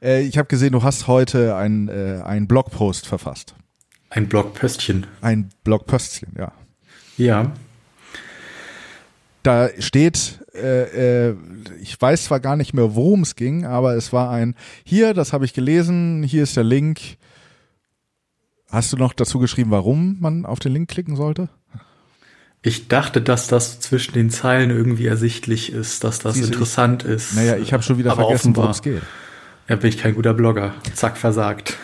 Äh, 0.00 0.22
ich 0.22 0.38
habe 0.38 0.48
gesehen, 0.48 0.72
du 0.72 0.82
hast 0.82 1.06
heute 1.06 1.56
ein, 1.56 1.88
äh, 1.88 2.22
ein 2.24 2.46
Blogpost 2.46 3.06
verfasst. 3.06 3.54
Ein 4.10 4.28
Blogpöstchen. 4.28 5.06
Ein 5.20 5.50
Blogpöstchen, 5.64 6.34
ja. 6.38 6.52
Ja. 7.16 7.52
Da 9.42 9.70
steht, 9.78 10.38
äh, 10.54 11.30
äh, 11.30 11.36
ich 11.80 12.00
weiß 12.00 12.24
zwar 12.24 12.40
gar 12.40 12.56
nicht 12.56 12.74
mehr, 12.74 12.94
worum 12.94 13.22
es 13.22 13.34
ging, 13.36 13.64
aber 13.64 13.94
es 13.94 14.12
war 14.12 14.30
ein, 14.30 14.54
hier, 14.84 15.14
das 15.14 15.32
habe 15.32 15.44
ich 15.44 15.52
gelesen, 15.52 16.22
hier 16.22 16.42
ist 16.44 16.56
der 16.56 16.64
Link. 16.64 17.00
Hast 18.70 18.92
du 18.92 18.96
noch 18.96 19.12
dazu 19.12 19.38
geschrieben, 19.38 19.70
warum 19.70 20.18
man 20.20 20.46
auf 20.46 20.58
den 20.58 20.72
Link 20.72 20.88
klicken 20.88 21.16
sollte? 21.16 21.48
Ich 22.62 22.86
dachte, 22.86 23.20
dass 23.20 23.48
das 23.48 23.80
zwischen 23.80 24.14
den 24.14 24.30
Zeilen 24.30 24.70
irgendwie 24.70 25.06
ersichtlich 25.06 25.72
ist, 25.72 26.04
dass 26.04 26.20
das 26.20 26.34
Siehste, 26.34 26.52
interessant 26.52 27.02
ich, 27.02 27.10
ist. 27.10 27.34
Naja, 27.34 27.56
ich 27.56 27.72
habe 27.72 27.82
schon 27.82 27.98
wieder 27.98 28.12
aber 28.12 28.22
vergessen, 28.22 28.54
worum 28.54 28.70
es 28.70 28.82
geht. 28.82 29.02
Ja, 29.68 29.76
bin 29.76 29.88
ich 29.88 29.98
kein 29.98 30.14
guter 30.14 30.34
Blogger. 30.34 30.74
Zack, 30.94 31.16
versagt. 31.16 31.76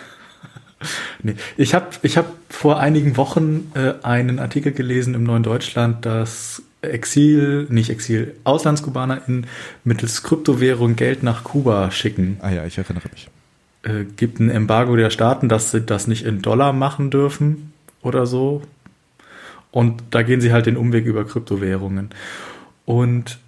nee. 1.22 1.34
Ich 1.56 1.74
habe 1.74 1.86
ich 2.02 2.16
hab 2.16 2.26
vor 2.50 2.78
einigen 2.80 3.16
Wochen 3.16 3.72
äh, 3.74 3.94
einen 4.02 4.38
Artikel 4.38 4.72
gelesen 4.72 5.14
im 5.14 5.24
Neuen 5.24 5.42
Deutschland, 5.42 6.04
dass 6.04 6.62
Exil, 6.82 7.66
nicht 7.70 7.90
Exil, 7.90 8.36
AuslandskubanerInnen 8.44 9.46
mittels 9.84 10.22
Kryptowährung 10.22 10.96
Geld 10.96 11.22
nach 11.22 11.44
Kuba 11.44 11.90
schicken. 11.90 12.38
Ah 12.40 12.50
ja, 12.50 12.64
ich 12.64 12.78
erinnere 12.78 13.08
mich. 13.12 13.28
Äh, 13.82 14.04
gibt 14.16 14.38
ein 14.40 14.50
Embargo 14.50 14.96
der 14.96 15.10
Staaten, 15.10 15.48
dass 15.48 15.70
sie 15.70 15.80
das 15.80 16.06
nicht 16.06 16.24
in 16.24 16.42
Dollar 16.42 16.72
machen 16.72 17.10
dürfen 17.10 17.72
oder 18.02 18.26
so. 18.26 18.62
Und 19.70 20.02
da 20.10 20.22
gehen 20.22 20.40
sie 20.40 20.52
halt 20.52 20.66
den 20.66 20.76
Umweg 20.76 21.04
über 21.04 21.24
Kryptowährungen. 21.24 22.10
Und 22.84 23.38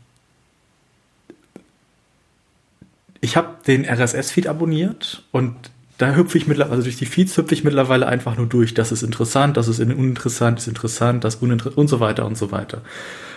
ich 3.20 3.37
habe 3.37 3.48
den 3.66 3.84
RSS-Feed 3.84 4.47
abonniert 4.47 5.23
und 5.33 5.55
da 5.98 6.15
hüpfe 6.15 6.38
ich 6.38 6.47
mittlerweile, 6.47 6.77
also 6.77 6.84
durch 6.84 6.97
die 6.97 7.06
Feeds 7.06 7.37
hüpfe 7.37 7.52
ich 7.52 7.62
mittlerweile 7.62 8.06
einfach 8.06 8.37
nur 8.37 8.46
durch. 8.46 8.73
Das 8.73 8.90
ist 8.90 9.02
interessant, 9.02 9.59
das 9.59 9.68
ist 9.68 9.80
uninteressant, 9.80 10.57
das 10.57 10.65
ist 10.65 10.68
interessant, 10.68 11.24
das 11.24 11.37
uninteressant 11.37 11.76
und 11.76 11.88
so 11.88 12.01
weiter 12.01 12.24
und 12.24 12.38
so 12.38 12.51
weiter. 12.51 12.80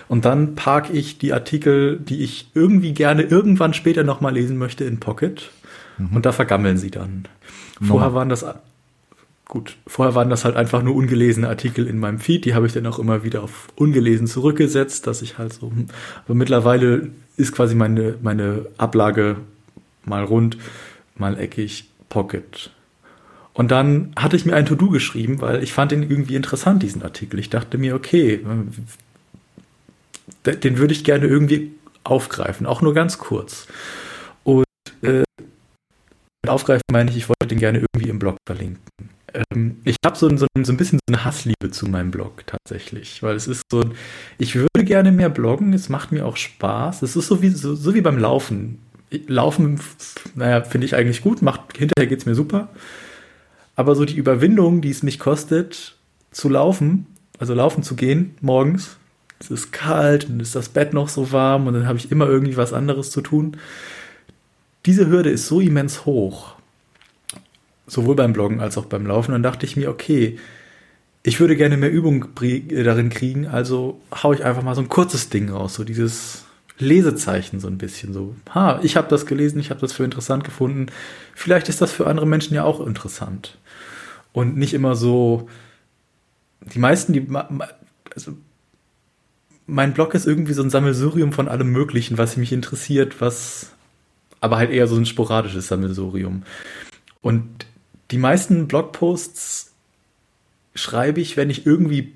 Und 0.08 0.23
dann 0.26 0.56
parke 0.56 0.94
ich 0.94 1.17
die 1.17 1.34
Artikel, 1.34 2.00
die 2.00 2.23
ich 2.23 2.50
irgendwie 2.54 2.94
gerne 2.94 3.23
irgendwann 3.23 3.73
später 3.73 4.04
nochmal 4.04 4.34
lesen 4.34 4.58
möchte, 4.58 4.86
in 4.86 5.00
Pocket. 5.00 5.52
Mhm. 5.98 6.16
Und 6.16 6.26
da 6.26 6.31
vergammeln 6.31 6.78
sie 6.78 6.92
dann. 6.92 7.28
Vorher 7.81 8.09
no. 8.09 8.16
waren 8.16 8.30
das 8.30 8.45
gut, 9.48 9.76
vorher 9.86 10.16
waren 10.16 10.30
das 10.30 10.45
halt 10.45 10.56
einfach 10.56 10.81
nur 10.84 10.95
ungelesene 10.95 11.48
Artikel 11.50 11.86
in 11.86 12.00
meinem 12.00 12.20
Feed, 12.20 12.45
die 12.45 12.56
habe 12.56 12.66
ich 12.66 12.73
dann 12.73 12.88
auch 12.88 12.98
immer 12.98 13.23
wieder 13.23 13.44
auf 13.44 13.67
ungelesen 13.76 14.26
zurückgesetzt, 14.26 15.06
dass 15.06 15.22
ich 15.22 15.38
halt 15.38 15.54
so, 15.54 15.70
hm, 15.70 15.88
aber 16.26 16.34
mittlerweile 16.34 17.09
ist 17.36 17.52
quasi 17.52 17.76
meine, 17.76 18.16
meine 18.22 18.66
Ablage 18.78 19.36
mal 20.06 20.23
rund, 20.23 20.58
mal 21.16 21.38
eckig, 21.40 21.90
Pocket. 22.09 22.72
Und 23.54 23.72
dann 23.72 24.14
hatte 24.18 24.36
ich 24.36 24.45
mir 24.45 24.56
ein 24.56 24.66
To-Do 24.66 24.90
geschrieben, 24.90 25.42
weil 25.42 25.62
ich 25.64 25.73
fand 25.73 25.92
den 25.92 26.04
irgendwie 26.04 26.36
interessant, 26.36 26.82
diesen 26.82 27.04
Artikel. 27.04 27.40
Ich 27.40 27.50
dachte 27.50 27.78
mir, 27.78 27.95
okay, 27.95 28.44
den 30.45 30.78
würde 30.78 30.94
ich 30.94 31.04
gerne 31.04 31.28
irgendwie 31.28 31.72
aufgreifen, 32.04 32.66
auch 32.66 32.82
nur 32.82 32.94
ganz 32.94 33.20
kurz. 33.20 33.68
Und 34.44 34.66
äh, 35.02 35.23
aufgreifen 36.48 36.84
meine 36.92 37.12
ich, 37.12 37.17
ich 37.17 37.30
wollte 37.30 37.48
den 37.48 37.60
gerne 37.60 37.80
irgendwie 37.80 38.10
im 38.10 38.20
Blog 38.20 38.38
verlinken 38.48 38.82
ähm, 39.52 39.78
ich 39.84 39.95
habe 40.06 40.17
so, 40.17 40.30
so, 40.36 40.45
so, 40.62 40.73
ein 40.73 40.78
bisschen 40.78 41.00
so 41.08 41.14
eine 41.14 41.26
Hassliebe 41.26 41.72
zu 41.72 41.88
meinem 41.88 42.12
Blog 42.12 42.45
tatsächlich, 42.45 43.23
weil 43.23 43.36
es 43.36 43.48
ist 43.48 43.64
so, 43.72 43.84
ich 44.38 44.56
würde 44.56 44.84
gerne 44.84 45.12
mehr 45.12 45.30
bloggen, 45.30 45.73
es 45.73 45.90
macht 45.90 46.12
mir 46.12 46.26
auch 46.26 46.38
Spaß. 46.38 47.02
Es 47.02 47.16
ist 47.16 47.28
so 47.28 47.42
wie, 47.42 47.50
so, 47.50 47.76
so 47.76 47.94
wie 47.94 48.02
beim 48.02 48.17
Laufen. 48.17 48.80
Laufen, 49.28 49.80
naja, 50.36 50.61
finde 50.61 50.86
ich 50.86 50.95
eigentlich 50.95 51.22
gut, 51.22 51.42
macht, 51.42 51.78
hinterher 51.78 52.08
geht 52.08 52.19
es 52.19 52.25
mir 52.25 52.36
super. 52.36 52.69
Aber 53.75 53.95
so 53.95 54.05
die 54.05 54.16
Überwindung, 54.16 54.81
die 54.81 54.92
es 54.92 55.03
mich 55.03 55.20
kostet, 55.20 55.95
zu 56.31 56.50
laufen, 56.50 57.08
also 57.39 57.53
laufen 57.53 57.83
zu 57.83 57.95
gehen 57.95 58.36
morgens, 58.42 58.98
es 59.39 59.52
ist 59.52 59.71
kalt 59.71 60.30
und 60.30 60.39
ist 60.39 60.55
das 60.55 60.70
Bett 60.70 60.93
noch 60.93 61.10
so 61.10 61.32
warm 61.32 61.67
und 61.67 61.73
dann 61.73 61.88
habe 61.88 61.98
ich 61.98 62.11
immer 62.11 62.27
irgendwie 62.27 62.58
was 62.58 62.73
anderes 62.73 63.11
zu 63.11 63.21
tun. 63.21 63.58
Diese 64.86 65.08
Hürde 65.08 65.30
ist 65.30 65.48
so 65.48 65.59
immens 65.59 66.05
hoch 66.05 66.55
sowohl 67.88 68.15
beim 68.15 68.33
Bloggen 68.33 68.59
als 68.59 68.77
auch 68.77 68.86
beim 68.86 69.05
Laufen. 69.05 69.32
Dann 69.32 69.43
dachte 69.43 69.65
ich 69.65 69.76
mir, 69.76 69.89
okay, 69.89 70.39
ich 71.23 71.39
würde 71.39 71.55
gerne 71.55 71.77
mehr 71.77 71.92
Übung 71.92 72.27
darin 72.36 73.09
kriegen, 73.09 73.48
also 73.48 74.02
hau 74.14 74.33
ich 74.33 74.43
einfach 74.43 74.64
mal 74.64 74.76
so 74.76 74.82
ein 74.82 74.89
kurzes 74.89 75.30
Ding 75.30 75.49
raus, 75.49 75.76
so 75.76 75.86
dieses 75.86 76.43
Lesezeichen 76.83 77.60
so 77.60 77.67
ein 77.67 77.77
bisschen 77.77 78.14
so. 78.14 78.36
Ha, 78.54 78.80
ich 78.83 78.95
habe 78.95 79.08
das 79.08 79.26
gelesen, 79.26 79.60
ich 79.60 79.70
habe 79.70 79.82
das 79.82 79.94
für 79.94 80.04
interessant 80.04 80.44
gefunden. 80.44 80.88
Vielleicht 81.33 81.70
ist 81.70 81.82
das 81.82 81.92
für 81.92 82.08
andere 82.08 82.27
Menschen 82.27 82.54
ja 82.54 82.64
auch 82.64 82.86
interessant. 82.86 83.58
Und 84.32 84.58
nicht 84.58 84.73
immer 84.73 84.95
so, 84.95 85.49
die 86.61 86.80
meisten, 86.80 87.14
die, 87.14 87.27
also 88.16 88.33
mein 89.66 89.94
Blog 89.94 90.14
ist 90.14 90.26
irgendwie 90.26 90.54
so 90.54 90.64
ein 90.64 90.70
Sammelsurium 90.70 91.32
von 91.32 91.48
allem 91.48 91.71
Möglichen, 91.71 92.17
was 92.17 92.38
mich 92.38 92.52
interessiert, 92.52 93.21
was 93.21 93.71
aber 94.42 94.58
halt 94.58 94.71
eher 94.71 94.88
so 94.88 94.95
ein 94.95 95.05
sporadisches 95.05 95.67
Sammelsurium. 95.67 96.44
Und 97.21 97.48
die 98.11 98.17
meisten 98.17 98.67
Blogposts 98.67 99.71
schreibe 100.76 101.21
ich, 101.21 101.38
wenn 101.38 101.50
ich 101.50 101.65
irgendwie 101.65 102.14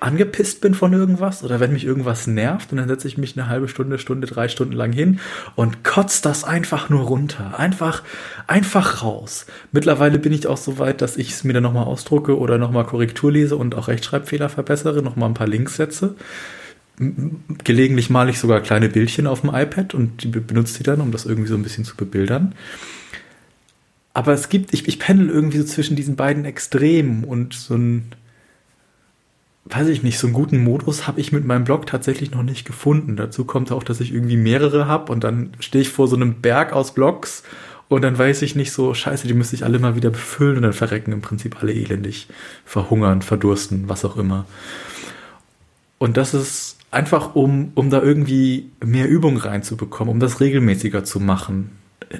angepisst 0.00 0.60
bin 0.60 0.74
von 0.74 0.92
irgendwas 0.92 1.44
oder 1.44 1.60
wenn 1.60 1.72
mich 1.72 1.84
irgendwas 1.84 2.26
nervt 2.26 2.72
und 2.72 2.78
dann 2.78 2.88
setze 2.88 3.06
ich 3.06 3.18
mich 3.18 3.36
eine 3.36 3.48
halbe 3.48 3.68
Stunde, 3.68 3.98
Stunde, 3.98 4.26
drei 4.26 4.48
Stunden 4.48 4.72
lang 4.72 4.92
hin 4.92 5.20
und 5.54 5.84
kotze 5.84 6.22
das 6.22 6.44
einfach 6.44 6.88
nur 6.88 7.02
runter. 7.02 7.58
Einfach, 7.58 8.02
einfach 8.46 9.02
raus. 9.02 9.46
Mittlerweile 9.70 10.18
bin 10.18 10.32
ich 10.32 10.46
auch 10.46 10.56
so 10.56 10.78
weit, 10.78 11.02
dass 11.02 11.16
ich 11.16 11.30
es 11.30 11.44
mir 11.44 11.52
dann 11.52 11.62
nochmal 11.62 11.84
ausdrucke 11.84 12.38
oder 12.38 12.58
nochmal 12.58 12.84
Korrektur 12.84 13.30
lese 13.30 13.56
und 13.56 13.74
auch 13.74 13.88
Rechtschreibfehler 13.88 14.48
verbessere, 14.48 15.02
nochmal 15.02 15.28
ein 15.28 15.34
paar 15.34 15.48
Links 15.48 15.76
setze. 15.76 16.16
Gelegentlich 16.98 18.10
male 18.10 18.30
ich 18.30 18.38
sogar 18.38 18.60
kleine 18.60 18.88
Bildchen 18.88 19.26
auf 19.26 19.40
dem 19.40 19.54
iPad 19.54 19.94
und 19.94 20.24
die 20.24 20.28
benutze 20.28 20.78
die 20.78 20.84
dann, 20.84 21.00
um 21.00 21.12
das 21.12 21.26
irgendwie 21.26 21.48
so 21.48 21.54
ein 21.54 21.62
bisschen 21.62 21.84
zu 21.84 21.96
bebildern. 21.96 22.54
Aber 24.14 24.32
es 24.32 24.48
gibt, 24.48 24.74
ich, 24.74 24.86
ich 24.88 24.98
pendel 24.98 25.30
irgendwie 25.30 25.58
so 25.58 25.64
zwischen 25.64 25.96
diesen 25.96 26.16
beiden 26.16 26.44
Extremen 26.44 27.24
und 27.24 27.54
so 27.54 27.74
ein, 27.74 28.12
weiß 29.64 29.88
ich 29.88 30.02
nicht, 30.02 30.18
so 30.18 30.26
einen 30.26 30.34
guten 30.34 30.62
Modus 30.62 31.06
habe 31.06 31.20
ich 31.20 31.32
mit 31.32 31.44
meinem 31.44 31.64
Blog 31.64 31.86
tatsächlich 31.86 32.32
noch 32.32 32.42
nicht 32.42 32.66
gefunden. 32.66 33.16
Dazu 33.16 33.44
kommt 33.44 33.70
auch, 33.72 33.82
dass 33.82 34.00
ich 34.00 34.12
irgendwie 34.12 34.36
mehrere 34.36 34.86
habe 34.86 35.12
und 35.12 35.24
dann 35.24 35.52
stehe 35.60 35.82
ich 35.82 35.88
vor 35.88 36.08
so 36.08 36.16
einem 36.16 36.40
Berg 36.40 36.72
aus 36.72 36.94
Blogs 36.94 37.42
und 37.88 38.02
dann 38.02 38.18
weiß 38.18 38.42
ich 38.42 38.56
nicht 38.56 38.72
so, 38.72 38.94
scheiße, 38.94 39.26
die 39.26 39.34
müsste 39.34 39.54
ich 39.54 39.64
alle 39.64 39.78
mal 39.78 39.94
wieder 39.94 40.10
befüllen 40.10 40.56
und 40.56 40.62
dann 40.62 40.72
verrecken 40.72 41.12
im 41.12 41.20
Prinzip 41.20 41.62
alle 41.62 41.72
elendig, 41.72 42.28
verhungern, 42.64 43.22
verdursten, 43.22 43.88
was 43.88 44.04
auch 44.04 44.16
immer. 44.16 44.46
Und 45.98 46.16
das 46.16 46.34
ist 46.34 46.78
einfach, 46.90 47.36
um, 47.36 47.70
um 47.74 47.88
da 47.88 48.02
irgendwie 48.02 48.70
mehr 48.84 49.08
Übung 49.08 49.36
reinzubekommen, 49.36 50.12
um 50.12 50.20
das 50.20 50.40
regelmäßiger 50.40 51.04
zu 51.04 51.20
machen 51.20 51.70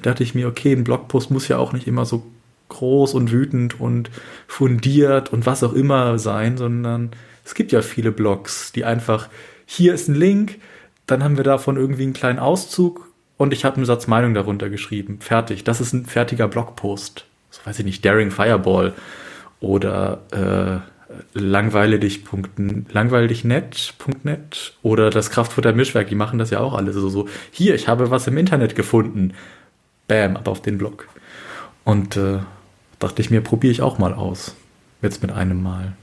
dachte 0.00 0.22
ich 0.22 0.34
mir, 0.34 0.48
okay, 0.48 0.72
ein 0.72 0.84
Blogpost 0.84 1.30
muss 1.30 1.48
ja 1.48 1.58
auch 1.58 1.72
nicht 1.72 1.86
immer 1.86 2.04
so 2.04 2.24
groß 2.68 3.14
und 3.14 3.30
wütend 3.32 3.80
und 3.80 4.10
fundiert 4.46 5.32
und 5.32 5.44
was 5.44 5.62
auch 5.62 5.74
immer 5.74 6.18
sein, 6.18 6.56
sondern 6.56 7.10
es 7.44 7.54
gibt 7.54 7.72
ja 7.72 7.82
viele 7.82 8.12
Blogs, 8.12 8.72
die 8.72 8.84
einfach, 8.84 9.28
hier 9.66 9.94
ist 9.94 10.08
ein 10.08 10.14
Link, 10.14 10.58
dann 11.06 11.24
haben 11.24 11.36
wir 11.36 11.44
davon 11.44 11.76
irgendwie 11.76 12.04
einen 12.04 12.12
kleinen 12.12 12.38
Auszug 12.38 13.08
und 13.36 13.52
ich 13.52 13.64
habe 13.64 13.76
einen 13.76 13.84
Satz 13.84 14.06
Meinung 14.06 14.34
darunter 14.34 14.70
geschrieben. 14.70 15.18
Fertig. 15.20 15.64
Das 15.64 15.80
ist 15.80 15.92
ein 15.92 16.06
fertiger 16.06 16.48
Blogpost. 16.48 17.26
So 17.50 17.60
weiß 17.64 17.80
ich 17.80 17.84
nicht, 17.84 18.04
Daring 18.04 18.30
Fireball 18.30 18.94
oder 19.60 20.22
äh, 20.30 20.80
net.net 23.34 23.34
oder 24.82 25.10
das 25.10 25.30
Kraftfutter 25.30 25.72
Mischwerk, 25.72 26.08
die 26.08 26.14
machen 26.14 26.38
das 26.38 26.50
ja 26.50 26.60
auch 26.60 26.74
alle 26.74 26.92
so, 26.92 27.08
so. 27.08 27.28
Hier, 27.50 27.74
ich 27.74 27.88
habe 27.88 28.10
was 28.10 28.26
im 28.26 28.38
Internet 28.38 28.74
gefunden 28.74 29.34
bam, 30.08 30.36
ab 30.36 30.48
auf 30.48 30.62
den 30.62 30.78
Block. 30.78 31.08
Und 31.84 32.16
äh, 32.16 32.38
dachte 32.98 33.22
ich 33.22 33.30
mir, 33.30 33.40
probiere 33.40 33.72
ich 33.72 33.82
auch 33.82 33.98
mal 33.98 34.14
aus. 34.14 34.54
Jetzt 35.00 35.22
mit 35.22 35.32
einem 35.32 35.62
Mal. 35.62 35.94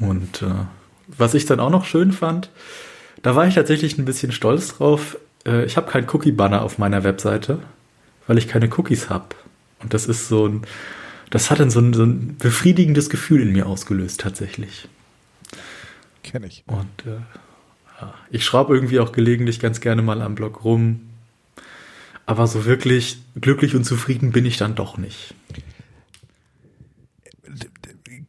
Und 0.00 0.42
äh, 0.42 0.66
was 1.06 1.34
ich 1.34 1.46
dann 1.46 1.60
auch 1.60 1.70
noch 1.70 1.84
schön 1.84 2.12
fand, 2.12 2.50
da 3.22 3.34
war 3.34 3.46
ich 3.46 3.54
tatsächlich 3.54 3.98
ein 3.98 4.04
bisschen 4.04 4.32
stolz 4.32 4.76
drauf. 4.76 5.18
Äh, 5.46 5.64
ich 5.64 5.76
habe 5.76 5.90
keinen 5.90 6.08
Cookie-Banner 6.08 6.62
auf 6.62 6.78
meiner 6.78 7.04
Webseite, 7.04 7.60
weil 8.26 8.38
ich 8.38 8.48
keine 8.48 8.68
Cookies 8.76 9.10
habe. 9.10 9.34
Und 9.80 9.94
das 9.94 10.06
ist 10.06 10.28
so 10.28 10.46
ein, 10.46 10.62
das 11.30 11.50
hat 11.50 11.60
dann 11.60 11.70
so 11.70 11.80
ein, 11.80 11.92
so 11.92 12.04
ein 12.04 12.36
befriedigendes 12.38 13.10
Gefühl 13.10 13.42
in 13.42 13.52
mir 13.52 13.66
ausgelöst, 13.66 14.20
tatsächlich. 14.20 14.88
Kenne 16.22 16.46
ich. 16.46 16.62
Und 16.66 17.06
äh, 17.06 17.20
ja, 18.00 18.14
ich 18.30 18.44
schraube 18.44 18.74
irgendwie 18.74 19.00
auch 19.00 19.12
gelegentlich 19.12 19.60
ganz 19.60 19.80
gerne 19.80 20.02
mal 20.02 20.22
am 20.22 20.34
Blog 20.34 20.64
rum, 20.64 21.00
aber 22.26 22.46
so 22.46 22.64
wirklich 22.64 23.18
glücklich 23.40 23.74
und 23.74 23.84
zufrieden 23.84 24.32
bin 24.32 24.44
ich 24.44 24.58
dann 24.58 24.74
doch 24.74 24.98
nicht. 24.98 25.34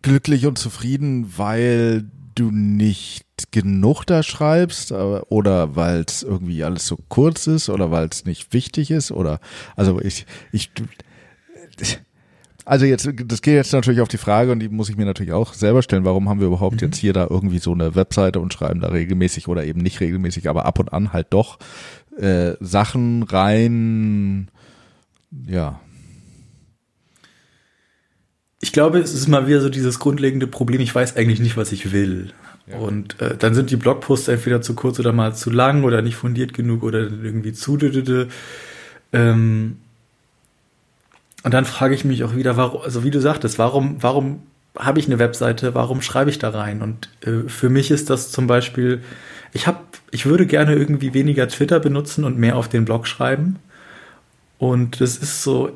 Glücklich 0.02 0.46
und 0.46 0.58
zufrieden, 0.58 1.34
weil 1.38 2.10
du 2.36 2.52
nicht 2.52 3.26
genug 3.52 4.06
da 4.06 4.24
schreibst 4.24 4.92
oder 4.92 5.76
weil 5.76 6.04
es 6.08 6.24
irgendwie 6.24 6.64
alles 6.64 6.86
so 6.86 6.98
kurz 7.10 7.48
ist 7.48 7.70
oder 7.70 7.92
weil 7.92 8.08
es 8.08 8.26
nicht 8.26 8.54
wichtig 8.54 8.92
ist 8.92 9.12
oder 9.12 9.40
also 9.76 10.00
ich 10.02 10.26
ich 10.52 10.72
also 12.66 12.86
jetzt 12.86 13.10
das 13.26 13.42
geht 13.42 13.56
jetzt 13.56 13.74
natürlich 13.74 14.02
auf 14.02 14.08
die 14.08 14.18
Frage 14.18 14.52
und 14.52 14.60
die 14.60 14.70
muss 14.70 14.90
ich 14.90 14.98
mir 14.98 15.06
natürlich 15.06 15.34
auch 15.34 15.54
selber 15.54 15.82
stellen, 15.82 16.06
warum 16.06 16.30
haben 16.30 16.40
wir 16.40 16.48
überhaupt 16.48 16.82
mhm. 16.82 16.88
jetzt 16.88 16.98
hier 16.98 17.14
da 17.14 17.28
irgendwie 17.30 17.60
so 17.60 17.74
eine 17.74 17.96
Webseite 17.96 18.40
und 18.40 18.54
schreiben 18.54 18.82
da 18.82 18.90
regelmäßig 18.90 19.48
oder 19.48 19.66
eben 19.66 19.82
nicht 19.82 20.00
regelmäßig, 20.00 20.50
aber 20.50 20.66
ab 20.66 20.80
und 20.80 20.94
an 20.94 21.14
halt 21.14 21.28
doch 21.32 21.60
äh, 22.18 22.54
Sachen 22.60 23.24
rein 23.24 24.50
ja 25.46 25.80
ich 28.62 28.74
glaube, 28.74 29.00
es 29.00 29.14
ist 29.14 29.28
mal 29.28 29.48
wieder 29.48 29.62
so 29.62 29.70
dieses 29.70 30.00
grundlegende 30.00 30.48
Problem, 30.48 30.82
ich 30.82 30.94
weiß 30.94 31.16
eigentlich 31.16 31.40
nicht, 31.40 31.58
was 31.58 31.72
ich 31.72 31.92
will. 31.92 32.34
Ja. 32.68 32.78
Und 32.78 33.20
äh, 33.22 33.36
dann 33.38 33.54
sind 33.54 33.72
die 33.72 33.78
Blogposts 33.78 34.28
entweder 34.28 34.62
zu 34.62 34.76
kurz 34.76 35.00
oder 35.00 35.14
mal 35.14 35.34
zu 35.34 35.50
lang 35.50 35.84
oder 35.84 36.02
nicht 36.02 36.16
fundiert 36.16 36.54
genug 36.54 36.84
oder 36.84 37.00
irgendwie 37.00 37.54
zu. 37.54 37.78
Ähm, 39.12 39.78
und 41.44 41.54
dann 41.54 41.66
frage 41.66 41.96
ich 41.96 42.04
mich 42.04 42.24
auch 42.24 42.36
wieder, 42.36 42.58
warum, 42.58 42.82
also 42.82 43.04
wie 43.04 43.12
du 43.12 43.22
sagtest, 43.22 43.60
warum, 43.60 44.04
warum 44.04 44.44
habe 44.78 45.00
ich 45.00 45.08
eine 45.08 45.20
Webseite, 45.20 45.74
warum 45.74 46.02
schreibe 46.02 46.30
ich 46.30 46.38
da 46.38 46.50
rein? 46.50 46.82
Und 46.82 47.10
äh, 47.26 47.48
für 47.48 47.70
mich 47.70 47.92
ist 47.92 48.10
das 48.10 48.32
zum 48.32 48.46
Beispiel, 48.46 49.02
ich 49.54 49.68
habe, 49.68 49.80
ich 50.12 50.26
würde 50.26 50.46
gerne 50.46 50.76
irgendwie 50.76 51.14
weniger 51.14 51.48
Twitter 51.48 51.80
benutzen 51.80 52.24
und 52.24 52.38
mehr 52.38 52.58
auf 52.58 52.68
den 52.68 52.86
Blog 52.86 53.08
schreiben. 53.08 53.58
Und 54.58 55.00
das 55.00 55.18
ist 55.18 55.44
so, 55.44 55.72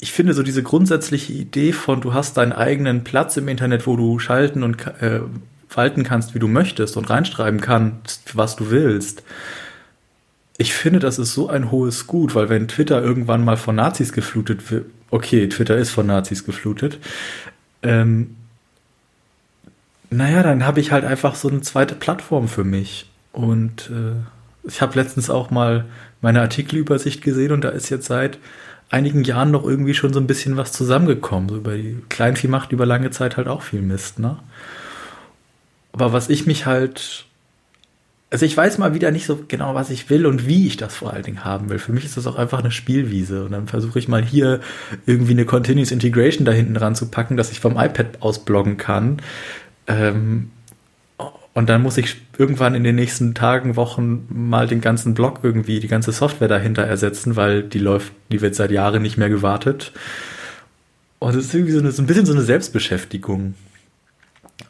ich 0.00 0.12
finde 0.12 0.32
so 0.32 0.42
diese 0.42 0.62
grundsätzliche 0.62 1.32
Idee 1.32 1.72
von, 1.72 2.00
du 2.00 2.14
hast 2.14 2.36
deinen 2.36 2.52
eigenen 2.52 3.04
Platz 3.04 3.36
im 3.36 3.48
Internet, 3.48 3.86
wo 3.86 3.96
du 3.96 4.18
schalten 4.18 4.62
und 4.62 4.86
äh, 5.00 5.20
falten 5.68 6.04
kannst, 6.04 6.34
wie 6.34 6.38
du 6.38 6.48
möchtest 6.48 6.96
und 6.96 7.10
reinschreiben 7.10 7.60
kannst, 7.60 8.36
was 8.36 8.56
du 8.56 8.70
willst. 8.70 9.22
Ich 10.56 10.74
finde, 10.74 10.98
das 10.98 11.18
ist 11.18 11.34
so 11.34 11.48
ein 11.48 11.70
hohes 11.70 12.06
Gut, 12.06 12.34
weil 12.34 12.48
wenn 12.48 12.66
Twitter 12.68 13.02
irgendwann 13.02 13.44
mal 13.44 13.56
von 13.56 13.76
Nazis 13.76 14.12
geflutet 14.12 14.70
wird, 14.70 14.86
okay, 15.10 15.48
Twitter 15.48 15.76
ist 15.76 15.90
von 15.90 16.06
Nazis 16.06 16.44
geflutet, 16.44 16.98
ähm, 17.82 18.36
naja, 20.10 20.42
dann 20.42 20.66
habe 20.66 20.80
ich 20.80 20.92
halt 20.92 21.04
einfach 21.04 21.34
so 21.34 21.48
eine 21.48 21.60
zweite 21.60 21.94
Plattform 21.94 22.48
für 22.48 22.64
mich. 22.64 23.08
Und 23.32 23.90
äh, 23.90 24.68
ich 24.68 24.82
habe 24.82 24.98
letztens 24.98 25.30
auch 25.30 25.50
mal 25.50 25.84
meine 26.20 26.40
Artikelübersicht 26.40 27.22
gesehen 27.22 27.52
und 27.52 27.62
da 27.62 27.68
ist 27.68 27.90
jetzt 27.90 28.06
seit 28.06 28.38
einigen 28.90 29.24
Jahren 29.24 29.50
noch 29.52 29.64
irgendwie 29.64 29.94
schon 29.94 30.12
so 30.12 30.20
ein 30.20 30.26
bisschen 30.26 30.56
was 30.56 30.72
zusammengekommen. 30.72 31.48
So 31.48 31.56
über 31.56 31.76
die 31.76 31.96
Kleinvieh 32.08 32.48
macht 32.48 32.72
über 32.72 32.86
lange 32.86 33.10
Zeit 33.10 33.36
halt 33.36 33.48
auch 33.48 33.62
viel 33.62 33.82
Mist, 33.82 34.18
ne? 34.18 34.38
Aber 35.92 36.12
was 36.12 36.28
ich 36.28 36.46
mich 36.46 36.66
halt, 36.66 37.26
also 38.30 38.46
ich 38.46 38.56
weiß 38.56 38.78
mal 38.78 38.94
wieder 38.94 39.10
nicht 39.10 39.26
so 39.26 39.40
genau, 39.48 39.74
was 39.74 39.90
ich 39.90 40.10
will 40.10 40.26
und 40.26 40.46
wie 40.46 40.66
ich 40.66 40.76
das 40.76 40.94
vor 40.94 41.12
allen 41.12 41.24
Dingen 41.24 41.44
haben 41.44 41.68
will. 41.68 41.78
Für 41.78 41.92
mich 41.92 42.04
ist 42.04 42.16
das 42.16 42.26
auch 42.26 42.36
einfach 42.36 42.60
eine 42.60 42.70
Spielwiese 42.70 43.44
und 43.44 43.52
dann 43.52 43.66
versuche 43.66 43.98
ich 43.98 44.06
mal 44.06 44.24
hier 44.24 44.60
irgendwie 45.06 45.32
eine 45.32 45.46
Continuous 45.46 45.90
Integration 45.90 46.44
da 46.44 46.52
hinten 46.52 46.74
dran 46.74 46.94
zu 46.94 47.06
packen, 47.06 47.36
dass 47.36 47.50
ich 47.50 47.60
vom 47.60 47.76
iPad 47.76 48.20
aus 48.20 48.44
bloggen 48.44 48.76
kann. 48.76 49.20
Ähm, 49.86 50.50
und 51.52 51.68
dann 51.68 51.82
muss 51.82 51.98
ich 51.98 52.16
irgendwann 52.38 52.74
in 52.74 52.84
den 52.84 52.94
nächsten 52.94 53.34
Tagen, 53.34 53.76
Wochen 53.76 54.26
mal 54.28 54.68
den 54.68 54.80
ganzen 54.80 55.14
Blog 55.14 55.40
irgendwie, 55.42 55.80
die 55.80 55.88
ganze 55.88 56.12
Software 56.12 56.48
dahinter 56.48 56.84
ersetzen, 56.84 57.34
weil 57.36 57.62
die 57.62 57.80
läuft, 57.80 58.12
die 58.30 58.40
wird 58.40 58.54
seit 58.54 58.70
Jahren 58.70 59.02
nicht 59.02 59.16
mehr 59.16 59.28
gewartet. 59.28 59.92
Und 61.18 61.34
es 61.34 61.46
ist 61.46 61.54
irgendwie 61.54 61.72
so, 61.72 61.80
eine, 61.80 61.90
so 61.90 62.02
ein 62.02 62.06
bisschen 62.06 62.24
so 62.26 62.32
eine 62.32 62.42
Selbstbeschäftigung. 62.42 63.54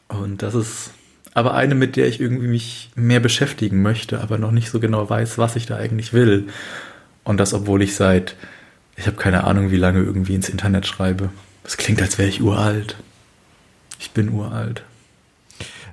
Und 0.09 0.43
das 0.43 0.55
ist 0.55 0.91
aber 1.35 1.55
eine, 1.55 1.75
mit 1.75 1.97
der 1.97 2.09
ich 2.09 2.21
irgendwie 2.21 2.49
mich 2.49 2.91
mehr 2.97 3.21
beschäftigen 3.21 3.83
möchte, 3.83 4.21
aber 4.21 4.39
noch 4.39 4.51
nicht 4.51 4.71
so 4.71 4.81
genau 4.81 5.09
weiß, 5.09 5.39
was 5.39 5.57
ich 5.57 5.67
da 5.67 5.77
eigentlich 5.77 6.13
will. 6.13 6.49
Und 7.25 7.39
das, 7.39 7.53
obwohl 7.53 7.83
ich 7.83 7.95
seit, 7.95 8.37
ich 8.97 9.07
habe 9.07 9.17
keine 9.17 9.45
Ahnung, 9.45 9.71
wie 9.71 9.77
lange 9.77 10.01
irgendwie 10.01 10.35
ins 10.35 10.49
Internet 10.49 10.87
schreibe. 10.87 11.29
Das 11.63 11.77
klingt, 11.77 12.01
als 12.01 12.19
wäre 12.19 12.29
ich 12.29 12.43
uralt. 12.43 12.97
Ich 14.01 14.11
bin 14.11 14.31
uralt. 14.31 14.83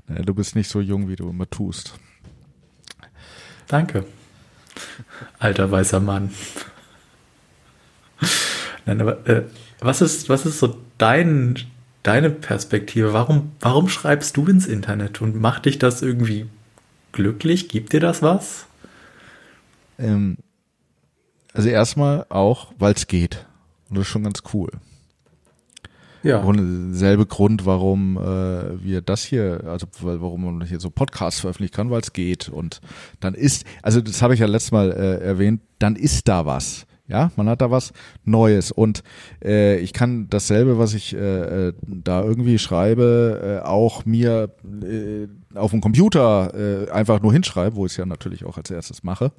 Du 0.08 0.34
bist 0.34 0.56
nicht 0.56 0.70
so 0.70 0.80
jung, 0.80 1.10
wie 1.10 1.16
du 1.16 1.30
immer 1.30 1.50
tust. 1.50 1.94
Danke. 3.68 4.06
Alter 5.40 5.70
weißer 5.70 6.00
Mann. 6.00 6.34
Nein, 8.86 9.02
aber 9.02 9.28
äh, 9.28 9.44
was 9.80 10.02
ist, 10.02 10.30
was 10.30 10.46
ist 10.46 10.60
so 10.60 10.78
dein, 10.98 11.60
deine 12.04 12.30
Perspektive? 12.30 13.14
Warum, 13.14 13.52
warum 13.60 13.90
schreibst 13.90 14.38
du 14.38 14.48
ins 14.48 14.66
Internet 14.66 15.22
und 15.22 15.36
macht 15.36 15.66
dich 15.66 15.78
das 15.78 16.02
irgendwie 16.02 16.48
glücklich? 17.12 17.68
Gibt 17.68 17.92
dir 17.92 18.00
das 18.00 18.22
was? 18.22 18.66
Ähm, 20.00 20.38
also 21.54 21.68
erstmal 21.68 22.26
auch, 22.30 22.72
weil 22.80 22.94
es 22.94 23.08
geht. 23.08 23.46
Und 23.90 23.98
das 23.98 24.04
ist 24.08 24.12
schon 24.12 24.24
ganz 24.24 24.44
cool. 24.54 24.72
Ja. 26.28 26.40
Und 26.40 26.94
selbe 26.94 27.26
Grund, 27.26 27.66
warum 27.66 28.18
äh, 28.18 28.84
wir 28.84 29.02
das 29.02 29.24
hier, 29.24 29.62
also 29.66 29.88
warum 30.02 30.44
man 30.44 30.68
hier 30.68 30.80
so 30.80 30.90
Podcasts 30.90 31.40
veröffentlichen 31.40 31.74
kann, 31.74 31.90
weil 31.90 32.02
es 32.02 32.12
geht. 32.12 32.50
Und 32.50 32.82
dann 33.20 33.34
ist, 33.34 33.66
also 33.82 34.02
das 34.02 34.22
habe 34.22 34.34
ich 34.34 34.42
ja 34.42 34.48
letztes 34.48 34.72
Mal 34.72 34.92
äh, 34.92 35.24
erwähnt, 35.24 35.62
dann 35.80 35.96
ist 35.96 36.28
da 36.28 36.46
was. 36.46 36.86
Ja, 37.08 37.32
man 37.38 37.48
hat 37.48 37.62
da 37.62 37.72
was 37.72 37.94
Neues 38.26 38.70
und 38.70 39.02
äh, 39.42 39.78
ich 39.80 39.94
kann 39.94 40.28
dasselbe, 40.30 40.78
was 40.78 40.94
ich 40.94 41.16
äh, 41.16 41.70
äh 41.70 41.74
da 41.86 42.22
irgendwie 42.22 42.60
schreibe, 42.60 43.62
äh, 43.64 43.66
auch 43.66 44.04
mir 44.04 44.54
äh, 44.84 45.28
auf 45.58 45.72
dem 45.72 45.80
Computer 45.80 46.54
äh, 46.54 46.92
einfach 46.92 47.22
nur 47.22 47.32
hinschreiben, 47.32 47.78
wo 47.78 47.86
ich 47.86 47.94
es 47.94 47.98
ja 47.98 48.06
natürlich 48.06 48.44
auch 48.44 48.58
als 48.58 48.72
erstes 48.72 49.04
mache 49.04 49.32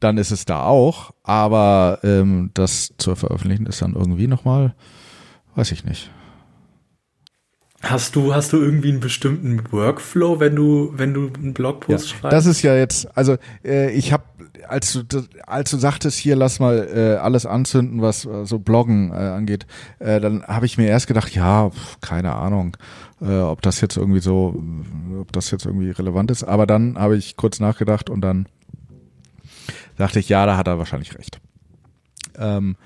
dann 0.00 0.18
ist 0.18 0.30
es 0.30 0.44
da 0.44 0.64
auch. 0.64 1.12
Aber 1.22 1.98
ähm, 2.02 2.50
das 2.54 2.94
zu 2.98 3.14
veröffentlichen 3.14 3.66
ist 3.66 3.82
dann 3.82 3.94
irgendwie 3.94 4.26
nochmal, 4.26 4.74
weiß 5.54 5.72
ich 5.72 5.84
nicht. 5.84 6.10
Hast 7.80 8.16
du, 8.16 8.34
hast 8.34 8.52
du 8.52 8.56
irgendwie 8.56 8.88
einen 8.88 8.98
bestimmten 8.98 9.62
Workflow, 9.70 10.40
wenn 10.40 10.56
du, 10.56 10.92
wenn 10.96 11.14
du 11.14 11.30
einen 11.32 11.54
Blogpost 11.54 12.10
ja, 12.10 12.16
schreibst? 12.16 12.32
Das 12.32 12.46
ist 12.46 12.62
ja 12.62 12.74
jetzt, 12.74 13.16
also 13.16 13.36
äh, 13.64 13.92
ich 13.92 14.12
habe, 14.12 14.24
als 14.66 14.92
du, 14.94 15.22
als 15.46 15.70
du 15.70 15.76
sagtest, 15.76 16.18
hier 16.18 16.34
lass 16.34 16.58
mal 16.58 16.88
äh, 16.92 17.16
alles 17.18 17.46
anzünden, 17.46 18.02
was 18.02 18.24
äh, 18.24 18.44
so 18.44 18.58
Bloggen 18.58 19.12
äh, 19.12 19.14
angeht, 19.14 19.68
äh, 20.00 20.20
dann 20.20 20.42
habe 20.42 20.66
ich 20.66 20.76
mir 20.76 20.88
erst 20.88 21.06
gedacht, 21.06 21.32
ja, 21.32 21.70
pf, 21.70 22.00
keine 22.00 22.34
Ahnung, 22.34 22.76
äh, 23.20 23.38
ob 23.38 23.62
das 23.62 23.80
jetzt 23.80 23.96
irgendwie 23.96 24.20
so, 24.20 24.60
ob 25.20 25.30
das 25.30 25.52
jetzt 25.52 25.64
irgendwie 25.64 25.90
relevant 25.90 26.32
ist. 26.32 26.42
Aber 26.42 26.66
dann 26.66 26.98
habe 26.98 27.16
ich 27.16 27.36
kurz 27.36 27.60
nachgedacht 27.60 28.10
und 28.10 28.22
dann 28.22 28.48
dachte 29.98 30.20
ich, 30.20 30.28
ja, 30.28 30.46
da 30.46 30.56
hat 30.56 30.66
er 30.66 30.78
wahrscheinlich 30.78 31.16
recht. 31.16 31.40
Ähm, 32.36 32.76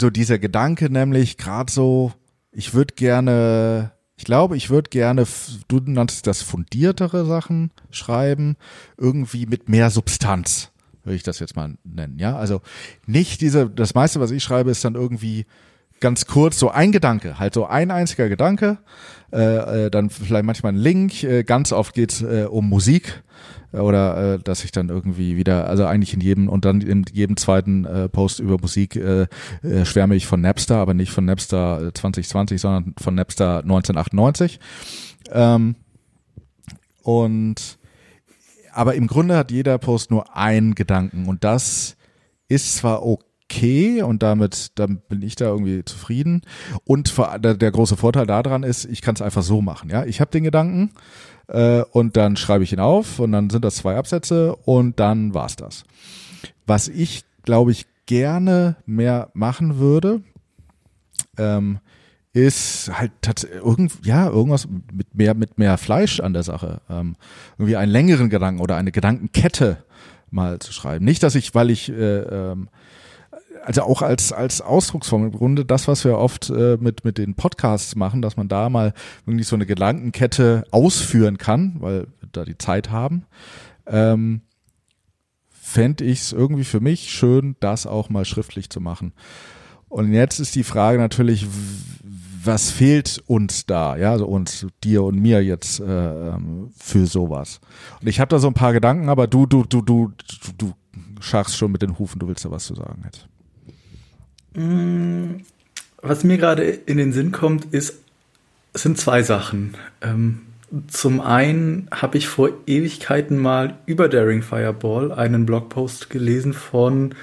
so 0.00 0.10
dieser 0.10 0.38
Gedanke 0.38 0.90
nämlich 0.90 1.36
gerade 1.36 1.70
so, 1.70 2.12
ich 2.52 2.74
würde 2.74 2.94
gerne, 2.94 3.92
ich 4.16 4.24
glaube, 4.24 4.56
ich 4.56 4.70
würde 4.70 4.90
gerne, 4.90 5.26
du 5.68 5.80
nanntest 5.84 6.26
das 6.26 6.42
fundiertere 6.42 7.24
Sachen 7.26 7.70
schreiben, 7.90 8.56
irgendwie 8.96 9.46
mit 9.46 9.68
mehr 9.68 9.90
Substanz, 9.90 10.72
würde 11.04 11.16
ich 11.16 11.22
das 11.22 11.38
jetzt 11.38 11.56
mal 11.56 11.76
nennen, 11.84 12.18
ja. 12.18 12.36
Also 12.36 12.62
nicht 13.06 13.40
diese, 13.40 13.68
das 13.68 13.94
meiste, 13.94 14.20
was 14.20 14.30
ich 14.30 14.42
schreibe, 14.42 14.70
ist 14.70 14.84
dann 14.84 14.94
irgendwie 14.94 15.46
ganz 16.00 16.26
kurz 16.26 16.58
so 16.58 16.70
ein 16.70 16.92
Gedanke, 16.92 17.38
halt 17.38 17.54
so 17.54 17.66
ein 17.66 17.90
einziger 17.90 18.28
Gedanke, 18.28 18.78
äh, 19.32 19.86
äh, 19.86 19.90
dann 19.90 20.10
vielleicht 20.10 20.44
manchmal 20.44 20.72
ein 20.72 20.78
Link, 20.78 21.22
äh, 21.22 21.44
ganz 21.44 21.72
oft 21.72 21.94
geht's 21.94 22.22
äh, 22.22 22.46
um 22.50 22.68
Musik, 22.68 23.22
oder 23.72 24.34
äh, 24.34 24.38
dass 24.40 24.64
ich 24.64 24.72
dann 24.72 24.88
irgendwie 24.88 25.36
wieder, 25.36 25.68
also 25.68 25.86
eigentlich 25.86 26.12
in 26.12 26.20
jedem 26.20 26.48
und 26.48 26.64
dann 26.64 26.80
in 26.80 27.04
jedem 27.12 27.36
zweiten 27.36 27.84
äh, 27.84 28.08
Post 28.08 28.40
über 28.40 28.58
Musik 28.60 28.96
äh, 28.96 29.26
äh, 29.62 29.84
schwärme 29.84 30.16
ich 30.16 30.26
von 30.26 30.40
Napster, 30.40 30.76
aber 30.76 30.94
nicht 30.94 31.12
von 31.12 31.24
Napster 31.24 31.92
2020, 31.94 32.56
äh, 32.56 32.58
sondern 32.58 32.94
von 32.98 33.14
Napster 33.14 33.58
1998. 33.58 34.58
Ähm, 35.30 35.76
und 37.02 37.78
aber 38.72 38.94
im 38.94 39.06
Grunde 39.06 39.36
hat 39.36 39.50
jeder 39.50 39.78
Post 39.78 40.10
nur 40.10 40.36
einen 40.36 40.74
Gedanken 40.74 41.26
und 41.26 41.44
das 41.44 41.96
ist 42.48 42.76
zwar 42.76 43.04
okay 43.04 43.24
und 44.02 44.22
damit 44.22 44.78
dann 44.78 45.02
bin 45.08 45.22
ich 45.22 45.36
da 45.36 45.46
irgendwie 45.46 45.84
zufrieden 45.84 46.42
und 46.84 47.12
der, 47.42 47.54
der 47.54 47.70
große 47.70 47.96
Vorteil 47.96 48.26
daran 48.26 48.62
ist, 48.62 48.84
ich 48.84 49.02
kann 49.02 49.14
es 49.14 49.22
einfach 49.22 49.42
so 49.42 49.60
machen, 49.60 49.90
ja, 49.90 50.04
ich 50.04 50.20
habe 50.20 50.30
den 50.30 50.44
Gedanken 50.44 50.92
äh, 51.48 51.82
und 51.92 52.16
dann 52.16 52.36
schreibe 52.36 52.64
ich 52.64 52.72
ihn 52.72 52.80
auf 52.80 53.18
und 53.18 53.32
dann 53.32 53.50
sind 53.50 53.64
das 53.64 53.76
zwei 53.76 53.96
Absätze 53.96 54.54
und 54.64 55.00
dann 55.00 55.34
war's 55.34 55.56
das. 55.56 55.84
Was 56.66 56.88
ich, 56.88 57.24
glaube 57.42 57.72
ich, 57.72 57.86
gerne 58.06 58.76
mehr 58.86 59.30
machen 59.34 59.78
würde, 59.78 60.22
ähm, 61.36 61.80
ist 62.32 62.90
halt 62.92 63.44
irgend, 63.44 63.92
ja, 64.04 64.28
irgendwas 64.28 64.68
mit 64.92 65.14
mehr, 65.14 65.34
mit 65.34 65.58
mehr 65.58 65.78
Fleisch 65.78 66.20
an 66.20 66.32
der 66.32 66.44
Sache. 66.44 66.80
Ähm, 66.88 67.16
irgendwie 67.58 67.76
einen 67.76 67.90
längeren 67.90 68.30
Gedanken 68.30 68.60
oder 68.60 68.76
eine 68.76 68.92
Gedankenkette 68.92 69.78
mal 70.30 70.60
zu 70.60 70.72
schreiben. 70.72 71.04
Nicht, 71.04 71.22
dass 71.24 71.34
ich, 71.34 71.54
weil 71.54 71.70
ich, 71.70 71.88
äh, 71.90 72.20
ähm, 72.20 72.68
also 73.64 73.82
auch 73.82 74.02
als, 74.02 74.32
als 74.32 74.60
Ausdrucksform 74.60 75.26
im 75.26 75.32
Grunde 75.32 75.64
das, 75.64 75.88
was 75.88 76.04
wir 76.04 76.18
oft 76.18 76.50
äh, 76.50 76.76
mit, 76.80 77.04
mit 77.04 77.18
den 77.18 77.34
Podcasts 77.34 77.96
machen, 77.96 78.22
dass 78.22 78.36
man 78.36 78.48
da 78.48 78.68
mal 78.68 78.92
irgendwie 79.26 79.44
so 79.44 79.56
eine 79.56 79.66
Gedankenkette 79.66 80.64
ausführen 80.70 81.38
kann, 81.38 81.76
weil 81.80 82.06
wir 82.20 82.28
da 82.32 82.44
die 82.44 82.58
Zeit 82.58 82.90
haben, 82.90 83.24
ähm, 83.86 84.42
fände 85.50 86.04
ich 86.04 86.20
es 86.20 86.32
irgendwie 86.32 86.64
für 86.64 86.80
mich 86.80 87.10
schön, 87.10 87.56
das 87.60 87.86
auch 87.86 88.08
mal 88.08 88.24
schriftlich 88.24 88.70
zu 88.70 88.80
machen. 88.80 89.12
Und 89.88 90.12
jetzt 90.12 90.38
ist 90.38 90.54
die 90.54 90.64
Frage 90.64 90.98
natürlich, 90.98 91.46
was 92.42 92.70
fehlt 92.70 93.22
uns 93.26 93.66
da, 93.66 93.96
ja, 93.96 94.12
also 94.12 94.26
uns, 94.26 94.66
dir 94.82 95.02
und 95.02 95.20
mir 95.20 95.44
jetzt 95.44 95.80
äh, 95.80 95.84
ähm, 95.84 96.70
für 96.76 97.06
sowas. 97.06 97.60
Und 98.00 98.08
ich 98.08 98.20
habe 98.20 98.30
da 98.30 98.38
so 98.38 98.46
ein 98.46 98.54
paar 98.54 98.72
Gedanken, 98.72 99.08
aber 99.08 99.26
du, 99.26 99.46
du, 99.46 99.64
du, 99.64 99.82
du, 99.82 100.12
du, 100.56 100.72
du 100.92 101.20
scharfst 101.20 101.56
schon 101.56 101.72
mit 101.72 101.82
den 101.82 101.98
Hufen, 101.98 102.18
du 102.18 102.28
willst 102.28 102.44
da 102.44 102.50
was 102.50 102.64
zu 102.64 102.74
sagen 102.74 103.02
jetzt. 103.04 103.28
Mm, 104.54 105.42
was 106.02 106.24
mir 106.24 106.38
gerade 106.38 106.64
in 106.64 106.96
den 106.96 107.12
Sinn 107.12 107.32
kommt, 107.32 107.72
ist, 107.72 107.98
sind 108.74 108.98
zwei 108.98 109.22
Sachen. 109.22 109.74
Ähm, 110.00 110.42
zum 110.88 111.20
einen 111.20 111.88
habe 111.90 112.18
ich 112.18 112.28
vor 112.28 112.50
Ewigkeiten 112.66 113.38
mal 113.38 113.76
über 113.86 114.08
Daring 114.08 114.42
Fireball 114.42 115.12
einen 115.12 115.44
Blogpost 115.44 116.10
gelesen 116.10 116.52
von 116.52 117.14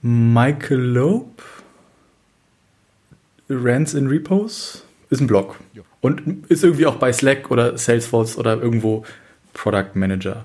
Michael 0.00 0.80
Loeb. 0.80 1.42
Rants 3.48 3.94
in 3.94 4.06
Repos 4.06 4.84
ist 5.10 5.20
ein 5.20 5.26
Blog. 5.26 5.58
Ja. 5.74 5.82
Und 6.00 6.46
ist 6.48 6.64
irgendwie 6.64 6.86
auch 6.86 6.96
bei 6.96 7.12
Slack 7.12 7.50
oder 7.50 7.76
Salesforce 7.76 8.38
oder 8.38 8.60
irgendwo 8.60 9.04
Product 9.52 9.90
Manager. 9.94 10.44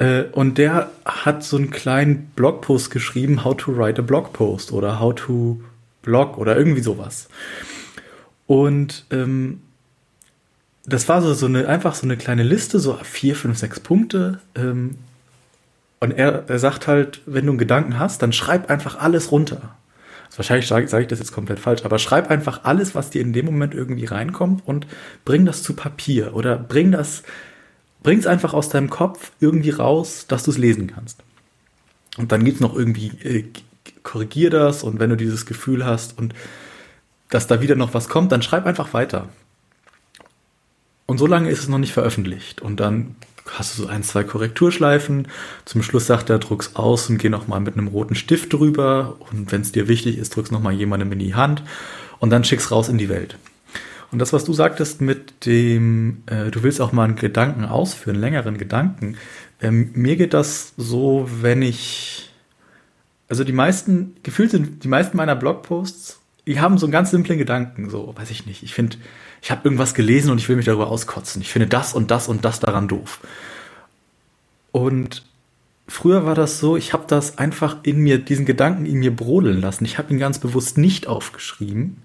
Äh, 0.00 0.24
und 0.32 0.56
der 0.58 0.90
hat 1.04 1.44
so 1.44 1.58
einen 1.58 1.70
kleinen 1.70 2.32
Blogpost 2.34 2.90
geschrieben, 2.90 3.44
How 3.44 3.56
to 3.56 3.76
Write 3.76 4.00
a 4.00 4.04
Blog 4.04 4.32
Post 4.32 4.72
oder 4.72 4.98
How 4.98 5.14
to 5.14 5.60
Blog 6.02 6.38
oder 6.38 6.56
irgendwie 6.56 6.80
sowas. 6.80 7.28
Und 8.46 9.04
ähm, 9.10 9.60
das 10.86 11.08
war 11.08 11.20
so, 11.20 11.34
so 11.34 11.46
eine, 11.46 11.68
einfach 11.68 11.94
so 11.94 12.06
eine 12.06 12.16
kleine 12.16 12.42
Liste, 12.42 12.80
so 12.80 12.98
vier, 13.02 13.36
fünf, 13.36 13.58
sechs 13.58 13.78
Punkte. 13.78 14.40
Ähm, 14.56 14.96
und 16.00 16.12
er, 16.12 16.48
er 16.48 16.58
sagt 16.58 16.86
halt, 16.86 17.20
wenn 17.26 17.44
du 17.44 17.52
einen 17.52 17.58
Gedanken 17.58 17.98
hast, 17.98 18.22
dann 18.22 18.32
schreib 18.32 18.70
einfach 18.70 18.98
alles 18.98 19.30
runter. 19.30 19.76
Also 20.26 20.38
wahrscheinlich 20.38 20.66
sage 20.66 20.88
sag 20.88 21.02
ich 21.02 21.08
das 21.08 21.18
jetzt 21.18 21.32
komplett 21.32 21.58
falsch, 21.58 21.84
aber 21.84 21.98
schreib 21.98 22.30
einfach 22.30 22.60
alles, 22.64 22.94
was 22.94 23.10
dir 23.10 23.20
in 23.20 23.34
dem 23.34 23.44
Moment 23.44 23.74
irgendwie 23.74 24.06
reinkommt 24.06 24.62
und 24.64 24.86
bring 25.26 25.44
das 25.44 25.62
zu 25.62 25.74
Papier 25.74 26.34
oder 26.34 26.56
bring 26.56 26.90
das 26.90 27.22
bring 28.02 28.18
es 28.18 28.26
einfach 28.26 28.54
aus 28.54 28.68
deinem 28.68 28.90
Kopf 28.90 29.32
irgendwie 29.40 29.70
raus, 29.70 30.26
dass 30.28 30.44
du 30.44 30.50
es 30.50 30.58
lesen 30.58 30.86
kannst. 30.86 31.22
Und 32.16 32.32
dann 32.32 32.44
gibt 32.44 32.56
es 32.56 32.60
noch 32.60 32.74
irgendwie, 32.74 33.08
äh, 33.22 33.44
korrigier 34.02 34.50
das 34.50 34.82
und 34.82 34.98
wenn 34.98 35.10
du 35.10 35.16
dieses 35.16 35.46
Gefühl 35.46 35.84
hast 35.84 36.18
und 36.18 36.34
dass 37.28 37.46
da 37.46 37.60
wieder 37.60 37.76
noch 37.76 37.94
was 37.94 38.08
kommt, 38.08 38.32
dann 38.32 38.42
schreib 38.42 38.66
einfach 38.66 38.92
weiter. 38.92 39.28
Und 41.06 41.18
so 41.18 41.26
lange 41.26 41.50
ist 41.50 41.60
es 41.60 41.68
noch 41.68 41.78
nicht 41.78 41.92
veröffentlicht. 41.92 42.60
Und 42.60 42.78
dann 42.78 43.16
hast 43.46 43.76
du 43.76 43.82
so 43.82 43.88
ein, 43.88 44.02
zwei 44.02 44.22
Korrekturschleifen. 44.24 45.28
Zum 45.64 45.82
Schluss 45.82 46.06
sagt 46.06 46.30
er, 46.30 46.38
druck's 46.38 46.76
aus 46.76 47.08
und 47.08 47.18
geh 47.18 47.28
nochmal 47.28 47.60
mit 47.60 47.76
einem 47.76 47.88
roten 47.88 48.14
Stift 48.14 48.52
drüber. 48.52 49.16
Und 49.30 49.50
wenn 49.50 49.60
es 49.62 49.72
dir 49.72 49.88
wichtig 49.88 50.18
ist, 50.18 50.34
drück's 50.36 50.50
nochmal 50.50 50.72
jemandem 50.72 51.10
in 51.12 51.18
die 51.18 51.34
Hand. 51.34 51.62
Und 52.18 52.30
dann 52.30 52.44
schick's 52.44 52.70
raus 52.70 52.88
in 52.88 52.98
die 52.98 53.08
Welt. 53.08 53.38
Und 54.12 54.18
das, 54.18 54.32
was 54.32 54.44
du 54.44 54.52
sagtest 54.52 55.00
mit 55.00 55.46
dem, 55.46 56.22
äh, 56.26 56.50
du 56.50 56.62
willst 56.62 56.80
auch 56.80 56.92
mal 56.92 57.04
einen 57.04 57.16
Gedanken 57.16 57.64
ausführen, 57.64 58.16
längeren 58.16 58.58
Gedanken, 58.58 59.16
ähm, 59.62 59.90
mir 59.94 60.16
geht 60.16 60.34
das 60.34 60.72
so, 60.76 61.28
wenn 61.40 61.62
ich, 61.62 62.30
also 63.28 63.44
die 63.44 63.52
meisten, 63.52 64.16
gefühlt 64.22 64.50
sind 64.50 64.82
die 64.82 64.88
meisten 64.88 65.16
meiner 65.16 65.36
Blogposts, 65.36 66.18
die 66.46 66.58
haben 66.58 66.78
so 66.78 66.86
einen 66.86 66.92
ganz 66.92 67.10
simplen 67.10 67.38
Gedanken, 67.38 67.90
so, 67.90 68.14
weiß 68.16 68.30
ich 68.30 68.46
nicht. 68.46 68.64
Ich 68.64 68.74
finde, 68.74 68.96
ich 69.42 69.50
habe 69.50 69.60
irgendwas 69.64 69.94
gelesen 69.94 70.30
und 70.32 70.38
ich 70.38 70.48
will 70.48 70.56
mich 70.56 70.66
darüber 70.66 70.88
auskotzen. 70.88 71.40
Ich 71.42 71.52
finde 71.52 71.68
das 71.68 71.94
und 71.94 72.10
das 72.10 72.26
und 72.26 72.44
das 72.44 72.58
daran 72.58 72.88
doof. 72.88 73.20
Und 74.72 75.24
früher 75.86 76.26
war 76.26 76.34
das 76.34 76.58
so, 76.58 76.76
ich 76.76 76.92
habe 76.92 77.04
das 77.06 77.38
einfach 77.38 77.76
in 77.84 77.98
mir, 77.98 78.18
diesen 78.18 78.46
Gedanken 78.46 78.86
in 78.86 78.98
mir 78.98 79.14
brodeln 79.14 79.60
lassen. 79.60 79.84
Ich 79.84 79.98
habe 79.98 80.12
ihn 80.12 80.18
ganz 80.18 80.40
bewusst 80.40 80.78
nicht 80.78 81.06
aufgeschrieben 81.06 82.02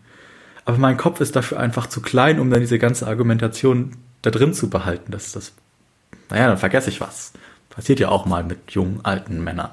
aber 0.65 0.77
mein 0.77 0.98
Kopf 0.98 1.22
ist 1.22 1.36
dafür 1.36 1.60
einfach 1.60 1.88
zu 1.88 2.01
klein, 2.01 2.39
um 2.39 2.50
dann 2.50 2.60
diese 2.60 2.79
ganze 2.79 3.07
Argumentation 3.07 3.91
da 4.24 4.31
drin 4.31 4.53
zu 4.53 4.69
behalten. 4.69 5.12
Das 5.12 5.31
das, 5.31 5.53
naja, 6.29 6.48
dann 6.48 6.57
vergesse 6.57 6.89
ich 6.89 7.01
was. 7.01 7.34
Passiert 7.69 8.00
ja 8.00 8.10
auch 8.10 8.25
mal 8.25 8.43
mit 8.43 8.72
jungen, 8.72 9.00
alten 9.03 9.43
Männern. 9.43 9.69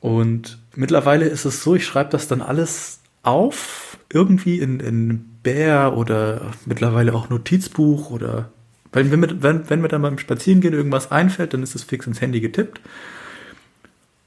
Und 0.00 0.58
mittlerweile 0.74 1.26
ist 1.26 1.44
es 1.44 1.62
so, 1.62 1.74
ich 1.74 1.84
schreibe 1.84 2.10
das 2.10 2.28
dann 2.28 2.42
alles 2.42 3.00
auf, 3.22 3.98
irgendwie 4.12 4.58
in, 4.58 4.80
in 4.80 5.38
Bär 5.42 5.96
oder 5.96 6.52
mittlerweile 6.66 7.14
auch 7.14 7.28
Notizbuch 7.28 8.10
oder 8.10 8.50
wenn, 8.92 9.10
wenn, 9.10 9.20
mir, 9.20 9.42
wenn, 9.42 9.68
wenn 9.70 9.80
mir 9.80 9.88
dann 9.88 10.02
beim 10.02 10.18
Spazierengehen 10.18 10.74
irgendwas 10.74 11.10
einfällt, 11.10 11.54
dann 11.54 11.62
ist 11.62 11.74
es 11.74 11.82
fix 11.82 12.06
ins 12.06 12.20
Handy 12.20 12.40
getippt. 12.40 12.80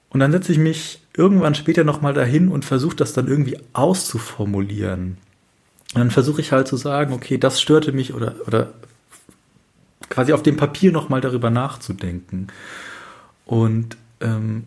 Und 0.10 0.22
dann 0.22 0.32
setze 0.32 0.52
ich 0.52 0.58
mich 0.58 1.02
irgendwann 1.16 1.56
später 1.56 1.84
nochmal 1.84 2.14
dahin 2.14 2.48
und 2.48 2.66
versuche 2.66 2.96
das 2.96 3.14
dann 3.14 3.28
irgendwie 3.28 3.58
auszuformulieren. 3.74 5.18
Und 5.96 6.00
dann 6.00 6.12
versuche 6.12 6.42
ich 6.42 6.52
halt 6.52 6.68
zu 6.68 6.76
sagen, 6.76 7.14
okay, 7.14 7.38
das 7.38 7.62
störte 7.62 7.94
mich 7.94 8.14
oder, 8.14 8.36
oder 8.48 8.74
quasi 10.10 10.34
auf 10.34 10.44
dem 10.44 10.58
Papier 10.58 10.92
nochmal 10.92 11.22
darüber 11.22 11.50
nachzudenken. 11.50 12.48
Und 13.46 13.96
ähm, 14.20 14.66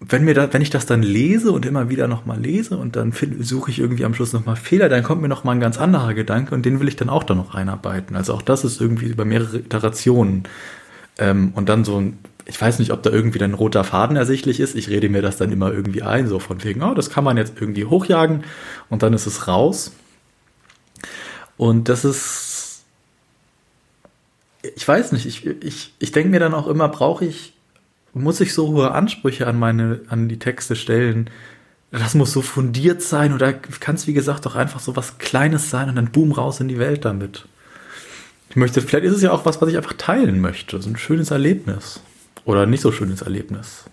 wenn, 0.00 0.24
mir 0.24 0.32
da, 0.32 0.50
wenn 0.54 0.62
ich 0.62 0.70
das 0.70 0.86
dann 0.86 1.02
lese 1.02 1.52
und 1.52 1.66
immer 1.66 1.90
wieder 1.90 2.08
nochmal 2.08 2.40
lese 2.40 2.78
und 2.78 2.96
dann 2.96 3.12
suche 3.12 3.70
ich 3.70 3.78
irgendwie 3.78 4.06
am 4.06 4.14
Schluss 4.14 4.32
nochmal 4.32 4.56
Fehler, 4.56 4.88
dann 4.88 5.02
kommt 5.02 5.20
mir 5.20 5.28
nochmal 5.28 5.54
ein 5.54 5.60
ganz 5.60 5.78
anderer 5.78 6.14
Gedanke 6.14 6.54
und 6.54 6.64
den 6.64 6.80
will 6.80 6.88
ich 6.88 6.96
dann 6.96 7.10
auch 7.10 7.24
dann 7.24 7.36
noch 7.36 7.54
einarbeiten. 7.54 8.16
Also 8.16 8.32
auch 8.32 8.40
das 8.40 8.64
ist 8.64 8.80
irgendwie 8.80 9.08
über 9.08 9.26
mehrere 9.26 9.58
Iterationen. 9.58 10.44
Ähm, 11.18 11.52
und 11.54 11.68
dann 11.68 11.84
so 11.84 12.00
ein, 12.00 12.16
ich 12.46 12.58
weiß 12.58 12.78
nicht, 12.78 12.90
ob 12.90 13.02
da 13.02 13.10
irgendwie 13.10 13.42
ein 13.44 13.52
roter 13.52 13.84
Faden 13.84 14.16
ersichtlich 14.16 14.60
ist. 14.60 14.76
Ich 14.76 14.88
rede 14.88 15.10
mir 15.10 15.20
das 15.20 15.36
dann 15.36 15.52
immer 15.52 15.70
irgendwie 15.70 16.00
ein, 16.00 16.26
so 16.26 16.38
von 16.38 16.64
wegen, 16.64 16.82
oh, 16.82 16.94
das 16.94 17.10
kann 17.10 17.22
man 17.22 17.36
jetzt 17.36 17.60
irgendwie 17.60 17.84
hochjagen 17.84 18.44
und 18.88 19.02
dann 19.02 19.12
ist 19.12 19.26
es 19.26 19.46
raus. 19.46 19.92
Und 21.56 21.88
das 21.88 22.04
ist, 22.04 22.82
ich 24.76 24.86
weiß 24.86 25.12
nicht, 25.12 25.26
ich, 25.26 25.46
ich, 25.46 25.94
ich 25.98 26.12
denke 26.12 26.30
mir 26.30 26.40
dann 26.40 26.54
auch 26.54 26.66
immer, 26.66 26.88
brauche 26.88 27.24
ich, 27.24 27.54
muss 28.12 28.40
ich 28.40 28.54
so 28.54 28.68
hohe 28.68 28.92
Ansprüche 28.92 29.46
an 29.46 29.58
meine, 29.58 30.00
an 30.08 30.28
die 30.28 30.38
Texte 30.38 30.76
stellen? 30.76 31.30
Das 31.90 32.14
muss 32.14 32.32
so 32.32 32.42
fundiert 32.42 33.02
sein 33.02 33.32
oder 33.32 33.52
kann 33.52 33.94
es, 33.94 34.06
wie 34.06 34.14
gesagt, 34.14 34.46
doch 34.46 34.56
einfach 34.56 34.80
so 34.80 34.96
was 34.96 35.18
Kleines 35.18 35.70
sein 35.70 35.88
und 35.88 35.96
dann 35.96 36.10
boom 36.10 36.32
raus 36.32 36.60
in 36.60 36.68
die 36.68 36.78
Welt 36.78 37.04
damit. 37.04 37.46
Ich 38.50 38.56
möchte, 38.56 38.80
vielleicht 38.80 39.04
ist 39.04 39.14
es 39.16 39.22
ja 39.22 39.32
auch 39.32 39.44
was, 39.44 39.60
was 39.60 39.68
ich 39.68 39.76
einfach 39.76 39.94
teilen 39.94 40.40
möchte. 40.40 40.80
So 40.80 40.90
ein 40.90 40.96
schönes 40.96 41.30
Erlebnis. 41.30 42.00
Oder 42.44 42.66
nicht 42.66 42.82
so 42.82 42.92
schönes 42.92 43.22
Erlebnis. 43.22 43.84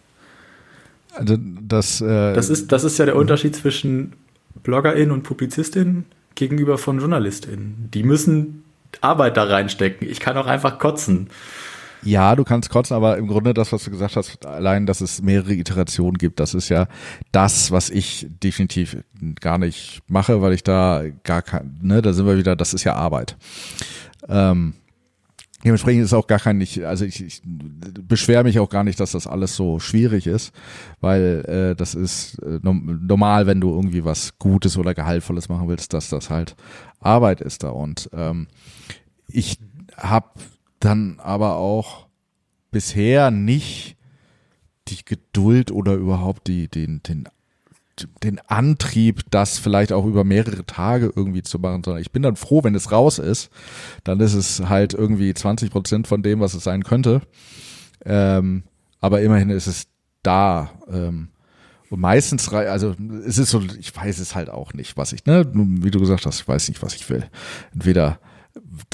Also 1.14 1.38
das, 1.40 2.02
äh, 2.02 2.34
das, 2.34 2.50
ist, 2.50 2.72
das 2.72 2.84
ist 2.84 2.98
ja 2.98 3.06
der 3.06 3.16
Unterschied 3.16 3.56
zwischen 3.56 4.14
Bloggerin 4.64 5.12
und 5.12 5.24
Publizistin 5.24 6.06
gegenüber 6.42 6.80
von 6.80 7.00
JournalistInnen. 7.00 7.90
Die 7.94 8.02
müssen 8.02 8.64
Arbeit 9.00 9.38
da 9.38 9.44
reinstecken. 9.44 10.10
Ich 10.10 10.20
kann 10.20 10.36
auch 10.38 10.48
einfach 10.48 10.80
kotzen. 10.80 11.30
Ja, 12.02 12.36
du 12.36 12.44
kannst 12.44 12.72
kotzen, 12.72 12.96
aber 12.96 13.18
im 13.18 13.28
Grunde 13.28 13.54
das, 13.54 13.72
was 13.72 13.84
du 13.84 13.92
gesagt 13.92 14.16
hast, 14.16 14.44
allein, 14.44 14.88
dass 14.88 15.02
es 15.02 15.22
mehrere 15.22 15.54
Iterationen 15.54 16.18
gibt, 16.18 16.40
das 16.40 16.56
ist 16.56 16.70
ja 16.70 16.88
das, 17.32 17.70
was 17.70 17.92
ich 17.92 18.26
definitiv 18.42 18.98
gar 19.40 19.60
nicht 19.60 20.02
mache, 20.08 20.42
weil 20.42 20.54
ich 20.54 20.64
da 20.64 21.04
gar 21.24 21.44
kein, 21.44 21.78
ne, 21.84 22.02
da 22.02 22.12
sind 22.14 22.26
wir 22.26 22.40
wieder, 22.40 22.56
das 22.56 22.74
ist 22.74 22.86
ja 22.86 22.96
Arbeit. 22.96 23.38
Ähm, 24.28 24.74
Dementsprechend 25.64 26.04
ist 26.04 26.14
auch 26.14 26.28
gar 26.28 26.40
kein, 26.40 26.60
ich, 26.60 26.86
also 26.86 27.06
ich, 27.06 27.24
ich 27.24 27.42
beschwere 27.44 28.44
mich 28.44 28.60
auch 28.60 28.70
gar 28.70 28.84
nicht, 28.84 29.00
dass 29.00 29.12
das 29.12 29.28
alles 29.28 29.56
so 29.56 29.80
schwierig 29.80 30.28
ist, 30.28 30.54
weil 31.02 31.46
äh, 31.48 31.76
das 31.76 31.94
ist 31.94 32.40
äh, 32.40 32.60
normal, 32.62 33.46
wenn 33.46 33.62
du 33.62 33.70
irgendwie 33.70 34.04
was 34.04 34.38
Gutes 34.40 34.78
oder 34.78 34.94
Gehaltvolles 34.94 35.50
machen 35.50 35.68
willst, 35.68 35.94
dass 35.94 36.10
das 36.10 36.30
halt 36.30 36.56
Arbeit 37.00 37.42
ist 37.42 37.64
da. 37.64 37.70
Und 37.70 38.10
ähm, 38.14 38.48
ich 39.28 39.60
habe 39.98 40.30
dann 40.80 41.20
aber 41.20 41.58
auch 41.58 42.08
bisher 42.72 43.30
nicht 43.30 43.98
die 44.88 45.06
Geduld 45.06 45.72
oder 45.72 45.94
überhaupt 45.94 46.48
die, 46.48 46.68
den, 46.68 47.04
den 47.04 47.28
den 48.24 48.40
Antrieb, 48.40 49.22
das 49.32 49.60
vielleicht 49.60 49.92
auch 49.92 50.06
über 50.06 50.24
mehrere 50.24 50.66
Tage 50.66 51.12
irgendwie 51.16 51.42
zu 51.42 51.60
machen, 51.60 51.84
sondern 51.84 52.02
ich 52.02 52.12
bin 52.12 52.24
dann 52.24 52.36
froh, 52.36 52.64
wenn 52.64 52.76
es 52.76 52.92
raus 52.92 53.20
ist. 53.20 53.50
Dann 54.04 54.20
ist 54.20 54.34
es 54.34 54.68
halt 54.68 54.94
irgendwie 54.94 55.34
20 55.34 55.72
Prozent 55.72 56.08
von 56.08 56.24
dem, 56.24 56.40
was 56.40 56.54
es 56.54 56.64
sein 56.64 56.84
könnte. 56.84 57.22
Ähm, 58.06 58.64
aber 59.00 59.22
immerhin 59.22 59.50
ist 59.50 59.68
es 59.68 59.88
da. 60.24 60.72
Ähm, 60.92 61.30
und 61.90 62.00
meistens, 62.00 62.48
also 62.50 62.96
es 63.26 63.38
ist 63.38 63.50
so, 63.50 63.62
ich 63.80 63.96
weiß 63.96 64.20
es 64.20 64.34
halt 64.34 64.50
auch 64.50 64.74
nicht, 64.74 64.96
was 64.96 65.12
ich, 65.12 65.26
ne, 65.26 65.46
wie 65.54 65.92
du 65.92 66.00
gesagt 66.00 66.26
hast, 66.26 66.40
ich 66.40 66.48
weiß 66.48 66.70
nicht, 66.70 66.82
was 66.82 66.96
ich 66.96 67.10
will. 67.10 67.26
Entweder 67.74 68.20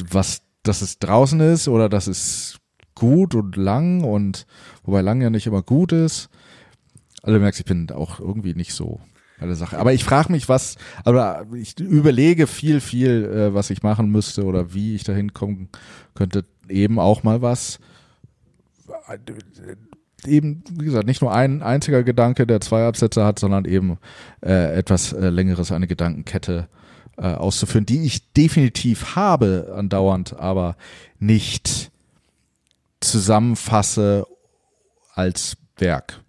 was, 0.10 0.42
dass 0.64 0.82
es 0.82 0.98
draußen 0.98 1.40
ist 1.40 1.68
oder 1.68 1.90
dass 1.90 2.08
es 2.08 2.60
gut 2.96 3.36
und 3.36 3.56
lang 3.56 4.04
und 4.04 4.48
wobei 4.84 5.02
lang 5.02 5.22
ja 5.22 5.30
nicht 5.30 5.46
immer 5.46 5.62
gut 5.62 5.92
ist 5.92 6.30
Also 7.27 7.39
du 7.39 7.41
merkst, 7.41 7.60
ich 7.60 7.65
bin 7.65 7.91
auch 7.91 8.22
irgendwie 8.22 8.53
nicht 8.53 8.74
so 8.74 9.01
bei 9.38 9.48
der 9.48 9.57
Sache. 9.57 9.77
Aber 9.77 9.91
ich 9.91 10.05
frage 10.05 10.31
mich, 10.31 10.48
was, 10.48 10.77
aber 11.03 11.46
ich 11.53 11.77
überlege 11.77 12.48
viel, 12.48 12.79
viel, 12.79 13.25
äh, 13.25 13.53
was 13.53 13.69
ich 13.69 13.84
machen 13.84 14.10
müsste 14.10 14.46
oder 14.46 14.74
wie 14.74 14.96
ich 14.96 15.03
dahin 15.03 15.34
kommen 15.34 15.67
könnte. 16.15 16.46
Eben 16.69 17.00
auch 17.00 17.24
mal 17.24 17.41
was. 17.41 17.79
Eben, 20.25 20.63
wie 20.72 20.86
gesagt, 20.86 21.05
nicht 21.05 21.22
nur 21.22 21.34
ein 21.34 21.62
einziger 21.62 22.01
Gedanke, 22.03 22.48
der 22.48 22.62
zwei 22.62 22.88
Absätze 22.88 23.25
hat, 23.25 23.39
sondern 23.39 23.65
eben 23.65 23.98
äh, 24.41 24.77
etwas 24.77 25.12
äh, 25.12 25.27
längeres, 25.27 25.74
eine 25.74 25.88
Gedankenkette 25.88 26.69
äh, 27.17 27.24
auszuführen, 27.24 27.86
die 27.86 28.05
ich 28.05 28.31
definitiv 28.31 29.17
habe 29.17 29.74
andauernd, 29.75 30.39
aber 30.39 30.77
nicht 31.19 31.91
zusammenfasse 33.01 34.25
als 35.13 35.57
Werk. 35.77 36.22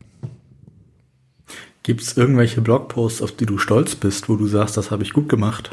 Gibt 1.88 2.02
es 2.02 2.18
irgendwelche 2.18 2.60
Blogposts, 2.60 3.22
auf 3.22 3.32
die 3.32 3.46
du 3.46 3.56
stolz 3.56 3.96
bist, 3.96 4.28
wo 4.28 4.36
du 4.36 4.46
sagst, 4.46 4.76
das 4.76 4.90
habe 4.90 5.02
ich 5.04 5.14
gut 5.14 5.26
gemacht? 5.26 5.70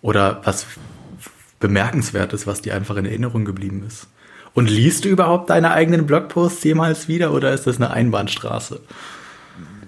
Oder 0.00 0.40
was 0.44 0.66
bemerkenswertes, 1.60 2.46
was 2.46 2.62
dir 2.62 2.74
einfach 2.74 2.96
in 2.96 3.04
Erinnerung 3.04 3.44
geblieben 3.44 3.84
ist? 3.86 4.06
Und 4.54 4.70
liest 4.70 5.04
du 5.04 5.10
überhaupt 5.10 5.50
deine 5.50 5.72
eigenen 5.72 6.06
Blogposts 6.06 6.64
jemals 6.64 7.06
wieder 7.06 7.34
oder 7.34 7.52
ist 7.52 7.66
das 7.66 7.76
eine 7.76 7.90
Einbahnstraße? 7.90 8.80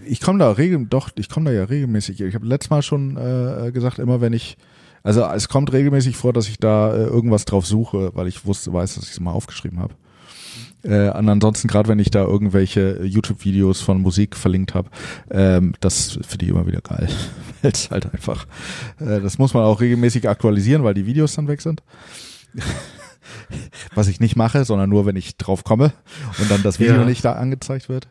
Ich 0.05 0.21
komme 0.21 0.39
da 0.39 0.51
regel 0.51 0.85
doch, 0.85 1.09
ich 1.15 1.31
komme 1.31 1.47
da 1.47 1.57
ja 1.57 1.65
regelmäßig. 1.65 2.21
Ich 2.21 2.35
habe 2.35 2.45
letztes 2.45 2.69
Mal 2.69 2.83
schon 2.83 3.17
äh, 3.17 3.73
gesagt, 3.73 3.99
immer 3.99 4.21
wenn 4.21 4.35
ich 4.35 4.59
also 5.03 5.25
es 5.25 5.49
kommt 5.49 5.73
regelmäßig 5.73 6.19
vor, 6.19 6.35
dass 6.35 6.47
ich 6.47 6.59
da 6.59 6.95
äh, 6.95 7.05
irgendwas 7.05 7.47
drauf 7.47 7.65
suche, 7.65 8.11
weil 8.13 8.29
ich 8.29 8.45
wusste, 8.45 8.75
weiß, 8.75 8.97
dass 8.97 9.05
ich 9.05 9.13
es 9.13 9.21
mal 9.21 9.33
aufgeschrieben 9.33 9.79
habe. 9.79 9.95
Äh, 10.87 11.09
ansonsten, 11.09 11.69
gerade 11.69 11.89
wenn 11.89 11.99
ich 11.99 12.11
da 12.11 12.23
irgendwelche 12.23 13.05
YouTube-Videos 13.05 13.81
von 13.81 14.01
Musik 14.01 14.37
verlinkt 14.37 14.75
habe, 14.75 14.91
ähm, 15.31 15.75
das 15.81 16.19
finde 16.27 16.45
ich 16.45 16.51
immer 16.51 16.67
wieder 16.67 16.81
geil. 16.81 17.09
Weil 17.63 17.73
halt 17.91 18.13
einfach, 18.13 18.47
äh, 19.01 19.21
das 19.21 19.39
muss 19.39 19.55
man 19.55 19.65
auch 19.65 19.81
regelmäßig 19.81 20.29
aktualisieren, 20.29 20.85
weil 20.85 20.95
die 20.95 21.07
Videos 21.07 21.35
dann 21.35 21.49
weg 21.49 21.61
sind. 21.61 21.83
Was 23.95 24.09
ich 24.09 24.21
nicht 24.21 24.37
mache, 24.37 24.65
sondern 24.65 24.89
nur, 24.89 25.07
wenn 25.07 25.17
ich 25.17 25.37
drauf 25.37 25.65
komme 25.65 25.93
und 26.39 26.51
dann 26.51 26.63
das 26.63 26.79
Video 26.79 26.97
ja. 26.97 27.05
nicht 27.05 27.25
da 27.25 27.33
angezeigt 27.33 27.89
wird. 27.89 28.09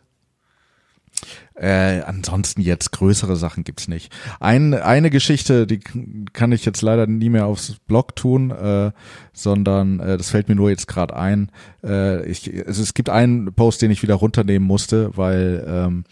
Äh, 1.55 2.01
ansonsten 2.01 2.61
jetzt 2.61 2.91
größere 2.91 3.37
Sachen 3.37 3.63
gibt's 3.63 3.87
nicht. 3.87 4.13
Ein, 4.39 4.73
eine 4.73 5.09
Geschichte, 5.09 5.65
die 5.65 5.79
kann 5.79 6.51
ich 6.51 6.65
jetzt 6.65 6.81
leider 6.81 7.07
nie 7.07 7.29
mehr 7.29 7.45
aufs 7.45 7.77
Blog 7.87 8.15
tun, 8.15 8.51
äh, 8.51 8.91
sondern 9.31 9.99
äh, 10.01 10.17
das 10.17 10.29
fällt 10.29 10.49
mir 10.49 10.55
nur 10.55 10.69
jetzt 10.69 10.87
gerade 10.87 11.15
ein. 11.15 11.51
Äh, 11.83 12.25
ich, 12.25 12.51
also 12.67 12.81
es 12.83 12.93
gibt 12.93 13.09
einen 13.09 13.53
Post, 13.53 13.81
den 13.81 13.91
ich 13.91 14.03
wieder 14.03 14.15
runternehmen 14.15 14.67
musste, 14.67 15.15
weil 15.15 15.65
ähm, 15.65 16.03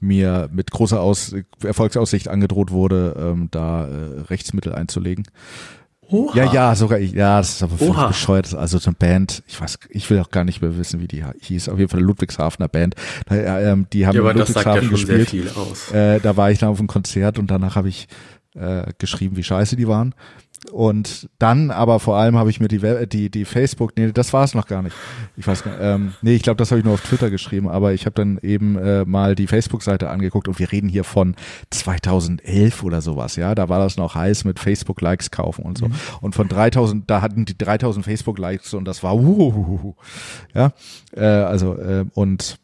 mir 0.00 0.50
mit 0.52 0.70
großer 0.70 1.00
Aus 1.00 1.34
Erfolgsaussicht 1.62 2.28
angedroht 2.28 2.70
wurde, 2.70 3.16
ähm, 3.18 3.48
da 3.50 3.86
äh, 3.86 4.20
Rechtsmittel 4.28 4.74
einzulegen. 4.74 5.24
Oha. 6.08 6.36
Ja, 6.36 6.52
ja, 6.52 6.74
sogar 6.74 6.98
ich. 6.98 7.12
Ja, 7.12 7.38
das 7.38 7.50
ist 7.50 7.62
aber 7.62 7.76
völlig 7.76 7.94
Oha. 7.94 8.08
bescheuert. 8.08 8.54
Also 8.54 8.78
so 8.78 8.88
eine 8.90 8.96
Band, 8.96 9.42
ich 9.46 9.60
weiß, 9.60 9.78
ich 9.88 10.08
will 10.10 10.20
auch 10.20 10.30
gar 10.30 10.44
nicht 10.44 10.60
mehr 10.62 10.76
wissen, 10.76 11.00
wie 11.00 11.08
die 11.08 11.24
hieß. 11.40 11.68
Auf 11.68 11.78
jeden 11.78 11.90
Fall 11.90 12.00
eine 12.00 12.06
Ludwigshafener 12.06 12.68
Band. 12.68 12.94
Da, 13.26 13.34
äh, 13.36 13.76
die 13.92 14.06
haben 14.06 14.14
ja, 14.14 14.20
aber 14.20 14.34
Ludwigshafen 14.34 14.54
das 14.54 14.64
sagt 14.64 14.76
ja 14.76 14.82
schon 14.82 14.90
gespielt. 14.90 15.28
Sehr 15.30 15.44
viel 15.44 15.50
aus. 15.50 15.92
Äh, 15.92 16.20
da 16.20 16.36
war 16.36 16.50
ich 16.50 16.58
dann 16.58 16.68
auf 16.68 16.78
einem 16.78 16.88
Konzert 16.88 17.38
und 17.38 17.50
danach 17.50 17.76
habe 17.76 17.88
ich 17.88 18.08
äh, 18.54 18.92
geschrieben, 18.98 19.36
wie 19.36 19.42
scheiße 19.42 19.76
die 19.76 19.88
waren. 19.88 20.14
Und 20.72 21.28
dann 21.38 21.70
aber 21.70 22.00
vor 22.00 22.16
allem 22.16 22.36
habe 22.36 22.48
ich 22.48 22.58
mir 22.58 22.68
die, 22.68 23.06
die, 23.06 23.30
die 23.30 23.44
Facebook, 23.44 23.92
nee, 23.96 24.12
das 24.12 24.32
war 24.32 24.44
es 24.44 24.54
noch 24.54 24.66
gar 24.66 24.82
nicht. 24.82 24.96
Ich 25.36 25.46
weiß 25.46 25.62
gar 25.62 25.72
nicht, 25.72 25.80
ähm, 25.82 26.14
nee, 26.22 26.34
ich 26.34 26.42
glaube, 26.42 26.56
das 26.56 26.70
habe 26.70 26.78
ich 26.78 26.84
nur 26.84 26.94
auf 26.94 27.02
Twitter 27.02 27.30
geschrieben, 27.30 27.68
aber 27.68 27.92
ich 27.92 28.06
habe 28.06 28.14
dann 28.14 28.38
eben 28.42 28.78
äh, 28.78 29.04
mal 29.04 29.34
die 29.34 29.46
Facebook-Seite 29.46 30.08
angeguckt 30.08 30.48
und 30.48 30.58
wir 30.58 30.72
reden 30.72 30.88
hier 30.88 31.04
von 31.04 31.36
2011 31.70 32.82
oder 32.82 33.02
sowas, 33.02 33.36
ja, 33.36 33.54
da 33.54 33.68
war 33.68 33.78
das 33.78 33.96
noch 33.96 34.14
heiß 34.14 34.44
mit 34.44 34.58
Facebook-Likes 34.58 35.30
kaufen 35.30 35.64
und 35.64 35.76
so. 35.76 35.88
Mhm. 35.88 35.94
Und 36.22 36.34
von 36.34 36.48
3000, 36.48 37.10
da 37.10 37.20
hatten 37.20 37.44
die 37.44 37.58
3000 37.58 38.04
Facebook-Likes 38.04 38.72
und 38.74 38.86
das 38.86 39.02
war, 39.02 39.16
uh, 39.16 39.94
ja, 40.54 40.72
äh, 41.14 41.24
also, 41.24 41.76
äh, 41.76 42.06
und 42.14 42.58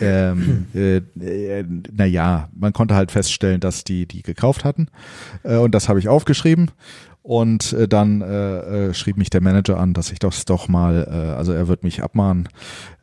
ähm, 0.00 0.66
äh, 0.74 0.98
äh, 0.98 1.64
naja, 1.92 2.48
man 2.54 2.72
konnte 2.72 2.94
halt 2.94 3.10
feststellen, 3.10 3.60
dass 3.60 3.84
die 3.84 4.06
die 4.06 4.22
gekauft 4.22 4.64
hatten 4.64 4.88
äh, 5.42 5.56
und 5.56 5.74
das 5.74 5.88
habe 5.88 5.98
ich 5.98 6.08
aufgeschrieben 6.08 6.70
und 7.22 7.74
äh, 7.74 7.86
dann 7.86 8.22
äh, 8.22 8.88
äh, 8.88 8.94
schrieb 8.94 9.16
mich 9.16 9.30
der 9.30 9.42
Manager 9.42 9.78
an, 9.78 9.92
dass 9.92 10.10
ich 10.10 10.18
das 10.18 10.46
doch 10.46 10.68
mal, 10.68 11.06
äh, 11.10 11.36
also 11.36 11.52
er 11.52 11.68
wird 11.68 11.84
mich 11.84 12.02
abmahnen, 12.02 12.48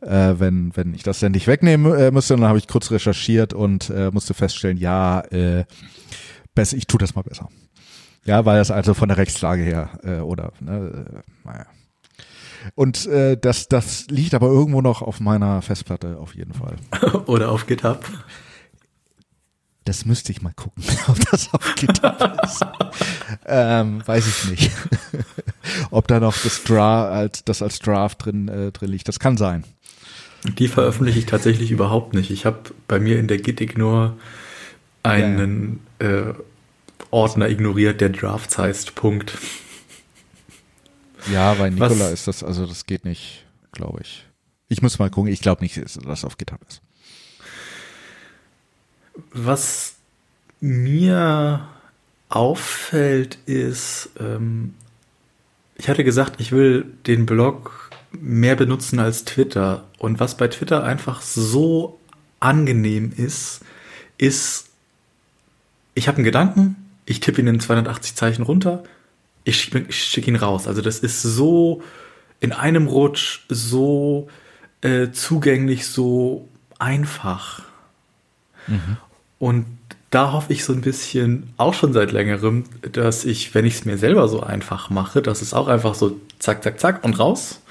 äh, 0.02 0.34
wenn 0.38 0.76
wenn 0.76 0.94
ich 0.94 1.04
das 1.04 1.20
denn 1.20 1.34
nicht 1.34 1.48
wegnehmen 1.48 1.94
äh, 1.94 2.12
müsste. 2.12 2.34
Und 2.34 2.42
dann 2.42 2.50
habe 2.50 2.58
ich 2.58 2.68
kurz 2.68 2.90
recherchiert 2.90 3.54
und 3.54 3.90
äh, 3.90 4.10
musste 4.12 4.34
feststellen, 4.34 4.78
ja, 4.78 5.22
äh, 5.32 5.66
ich 6.58 6.88
tue 6.88 7.00
das 7.00 7.14
mal 7.14 7.22
besser. 7.22 7.50
Ja, 8.26 8.44
weil 8.46 8.58
das 8.58 8.72
also 8.72 8.96
von 8.96 9.08
der 9.08 9.18
Rechtslage 9.18 9.62
her 9.62 9.92
äh, 10.04 10.20
oder 10.20 10.52
ne, 10.60 11.06
äh, 11.08 11.48
naja. 11.48 11.66
Und 12.76 13.06
äh, 13.08 13.38
das, 13.38 13.68
das 13.68 14.08
liegt 14.10 14.34
aber 14.34 14.48
irgendwo 14.48 14.82
noch 14.82 15.02
auf 15.02 15.20
meiner 15.20 15.62
Festplatte 15.62 16.18
auf 16.18 16.36
jeden 16.36 16.54
Fall. 16.54 16.76
Oder 17.26 17.52
auf 17.52 17.68
GitHub. 17.68 18.04
Das 19.86 20.06
müsste 20.06 20.32
ich 20.34 20.42
mal 20.42 20.54
gucken, 20.54 20.84
ob 21.08 21.18
das 21.32 21.54
auf 21.54 21.76
GitHub 21.76 22.40
ist. 22.44 22.66
ähm, 23.46 24.06
weiß 24.06 24.28
ich 24.28 24.52
nicht. 24.52 24.72
ob 25.92 26.08
da 26.08 26.20
noch 26.20 26.36
das 26.38 26.64
Draft 26.64 27.12
als 27.12 27.46
das 27.46 27.62
als 27.62 27.80
Draft 27.80 28.26
drin 28.26 28.48
äh, 28.48 28.72
drin 28.72 28.92
liegt. 28.92 29.08
Das 29.08 29.20
kann 29.20 29.38
sein. 29.38 29.64
Die 30.44 30.68
veröffentliche 30.68 31.20
ich 31.20 31.26
tatsächlich 31.26 31.72
überhaupt 31.72 32.14
nicht. 32.14 32.32
Ich 32.32 32.46
habe 32.46 32.60
bei 32.88 33.00
mir 33.00 33.20
in 33.20 33.28
der 33.28 33.38
Git-Ignore 33.38 34.14
einen 35.04 35.80
ja, 36.02 36.10
ja. 36.10 36.30
Äh, 36.30 36.34
Ordner 37.12 37.50
ignoriert, 37.50 38.02
der 38.02 38.10
Drafts 38.10 38.58
heißt. 38.58 38.96
Punkt. 38.96 39.38
Ja, 41.32 41.54
bei 41.56 41.70
Nikola 41.70 42.06
Was? 42.06 42.12
ist 42.12 42.28
das, 42.28 42.44
also 42.44 42.66
das 42.66 42.86
geht 42.86 43.06
nicht, 43.06 43.46
glaube 43.72 44.00
ich. 44.02 44.26
Ich 44.70 44.82
muss 44.82 45.00
mal 45.00 45.10
gucken, 45.10 45.32
ich 45.32 45.42
glaube 45.42 45.62
nicht, 45.62 45.78
dass 45.78 45.94
das 45.94 46.26
auf 46.26 46.38
GitHub 46.38 46.60
ist. 46.68 46.82
Was 49.32 49.96
mir 50.60 51.68
auffällt, 52.30 53.38
ist, 53.46 54.10
ähm, 54.20 54.74
ich 55.76 55.90
hatte 55.90 56.04
gesagt, 56.04 56.40
ich 56.40 56.52
will 56.52 56.86
den 57.06 57.26
Blog 57.26 57.90
mehr 58.12 58.56
benutzen 58.56 59.00
als 59.00 59.26
Twitter. 59.26 59.86
Und 59.98 60.20
was 60.20 60.38
bei 60.38 60.48
Twitter 60.48 60.84
einfach 60.84 61.22
so 61.22 62.00
angenehm 62.40 63.14
ist, 63.16 63.62
ist, 64.18 64.68
ich 65.94 66.08
habe 66.08 66.18
einen 66.18 66.26
Gedanken, 66.26 66.76
ich 67.06 67.20
tippe 67.20 67.42
ihn 67.42 67.48
in 67.48 67.60
280 67.60 68.16
Zeichen 68.16 68.44
runter, 68.44 68.84
ich 69.48 69.62
schicke 69.62 69.92
schick 69.92 70.28
ihn 70.28 70.36
raus. 70.36 70.68
Also 70.68 70.82
das 70.82 71.00
ist 71.00 71.22
so 71.22 71.82
in 72.40 72.52
einem 72.52 72.88
Rutsch 72.88 73.42
so 73.50 74.28
äh, 74.82 75.12
zugänglich, 75.12 75.88
so 75.88 76.48
einfach. 76.80 77.62
Mhm. 78.68 78.98
Und 79.40 79.66
da 80.10 80.32
hoffe 80.32 80.54
ich 80.54 80.64
so 80.64 80.74
ein 80.74 80.82
bisschen, 80.82 81.54
auch 81.58 81.74
schon 81.74 81.94
seit 81.94 82.12
längerem, 82.12 82.66
dass 82.92 83.26
ich, 83.26 83.54
wenn 83.56 83.66
ich 83.66 83.76
es 83.76 83.86
mir 83.86 83.98
selber 83.98 84.28
so 84.28 84.42
einfach 84.42 84.90
mache, 84.90 85.22
dass 85.22 85.42
es 85.42 85.54
auch 85.54 85.68
einfach 85.68 85.96
so 85.96 86.20
zack, 86.40 86.64
zack, 86.64 86.80
zack 86.80 87.04
und 87.04 87.20
raus, 87.20 87.62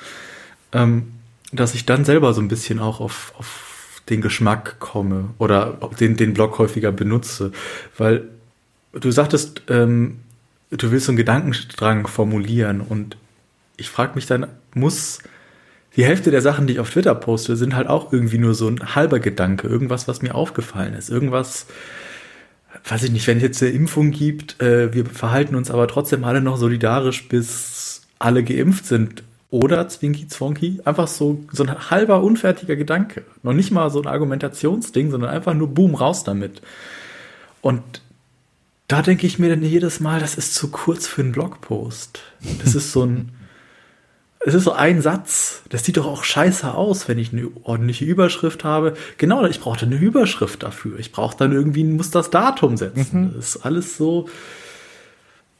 ähm, 0.72 1.12
dass 1.52 1.74
ich 1.74 1.86
dann 1.86 2.04
selber 2.04 2.34
so 2.34 2.40
ein 2.40 2.48
bisschen 2.48 2.78
auch 2.78 3.00
auf, 3.00 3.32
auf 3.38 4.02
den 4.08 4.20
Geschmack 4.20 4.78
komme 4.78 5.30
oder 5.38 5.78
den, 5.98 6.16
den 6.16 6.34
Blog 6.34 6.58
häufiger 6.58 6.92
benutze. 6.92 7.52
Weil 7.96 8.28
du 8.92 9.10
sagtest, 9.10 9.62
ähm, 9.68 10.20
du 10.70 10.90
willst 10.90 11.06
so 11.06 11.12
einen 11.12 11.16
Gedankenstrang 11.16 12.06
formulieren 12.06 12.80
und 12.80 13.16
ich 13.76 13.90
frage 13.90 14.14
mich 14.14 14.26
dann, 14.26 14.46
muss 14.74 15.20
die 15.96 16.04
Hälfte 16.04 16.30
der 16.30 16.42
Sachen, 16.42 16.66
die 16.66 16.74
ich 16.74 16.80
auf 16.80 16.90
Twitter 16.90 17.14
poste, 17.14 17.56
sind 17.56 17.74
halt 17.74 17.88
auch 17.88 18.12
irgendwie 18.12 18.38
nur 18.38 18.54
so 18.54 18.68
ein 18.68 18.94
halber 18.94 19.18
Gedanke, 19.18 19.66
irgendwas, 19.66 20.08
was 20.08 20.22
mir 20.22 20.34
aufgefallen 20.34 20.94
ist, 20.94 21.08
irgendwas, 21.08 21.66
weiß 22.84 23.04
ich 23.04 23.12
nicht, 23.12 23.26
wenn 23.26 23.38
es 23.38 23.42
jetzt 23.42 23.62
eine 23.62 23.72
Impfung 23.72 24.10
gibt, 24.10 24.60
äh, 24.60 24.92
wir 24.92 25.06
verhalten 25.06 25.54
uns 25.54 25.70
aber 25.70 25.88
trotzdem 25.88 26.24
alle 26.24 26.40
noch 26.40 26.58
solidarisch, 26.58 27.28
bis 27.28 28.02
alle 28.18 28.44
geimpft 28.44 28.86
sind. 28.86 29.22
Oder 29.48 29.88
Zwinky 29.88 30.26
Zwonky, 30.26 30.80
einfach 30.84 31.06
so, 31.06 31.44
so 31.52 31.62
ein 31.62 31.90
halber 31.90 32.22
unfertiger 32.22 32.74
Gedanke. 32.76 33.22
Noch 33.42 33.52
nicht 33.52 33.70
mal 33.70 33.90
so 33.90 34.02
ein 34.02 34.08
Argumentationsding, 34.08 35.10
sondern 35.12 35.30
einfach 35.30 35.54
nur 35.54 35.68
Boom, 35.68 35.94
raus 35.94 36.24
damit. 36.24 36.60
Und 37.62 37.82
da 38.88 39.02
denke 39.02 39.26
ich 39.26 39.38
mir 39.38 39.48
dann 39.48 39.62
jedes 39.62 40.00
Mal, 40.00 40.20
das 40.20 40.36
ist 40.36 40.54
zu 40.54 40.70
kurz 40.70 41.06
für 41.06 41.22
einen 41.22 41.32
Blogpost. 41.32 42.22
Das 42.62 42.74
ist 42.74 42.92
so 42.92 43.04
ein, 43.04 43.30
es 44.40 44.54
ist 44.54 44.64
so 44.64 44.72
ein 44.72 45.02
Satz. 45.02 45.62
Das 45.70 45.84
sieht 45.84 45.96
doch 45.96 46.06
auch 46.06 46.22
scheiße 46.22 46.72
aus, 46.72 47.08
wenn 47.08 47.18
ich 47.18 47.32
eine 47.32 47.48
ordentliche 47.64 48.04
Überschrift 48.04 48.62
habe. 48.62 48.96
Genau, 49.18 49.44
ich 49.44 49.60
brauchte 49.60 49.86
eine 49.86 49.96
Überschrift 49.96 50.62
dafür. 50.62 51.00
Ich 51.00 51.10
brauche 51.10 51.36
dann 51.36 51.50
irgendwie, 51.50 51.82
muss 51.82 52.10
das 52.10 52.30
Datum 52.30 52.76
setzen. 52.76 53.24
Mhm. 53.24 53.32
Das 53.34 53.56
ist 53.56 53.64
alles 53.64 53.96
so 53.96 54.28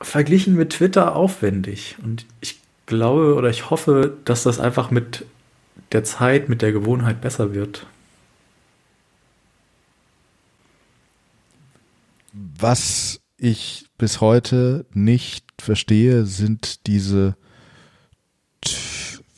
verglichen 0.01 0.55
mit 0.55 0.71
Twitter 0.71 1.17
aufwendig. 1.17 1.97
Und 2.05 2.27
ich 2.41 2.61
glaube 2.87 3.35
oder 3.35 3.51
ich 3.51 3.71
hoffe, 3.71 4.17
dass 4.25 4.45
das 4.45 4.61
einfach 4.61 4.93
mit 4.93 5.25
der 5.91 6.05
Zeit 6.05 6.49
mit 6.49 6.63
der 6.63 6.71
Gewohnheit 6.71 7.21
besser 7.21 7.55
wird. 7.55 7.87
Was 12.39 13.23
ich 13.39 13.87
bis 13.97 14.21
heute 14.21 14.85
nicht 14.93 15.47
verstehe, 15.59 16.27
sind 16.27 16.87
diese, 16.87 17.37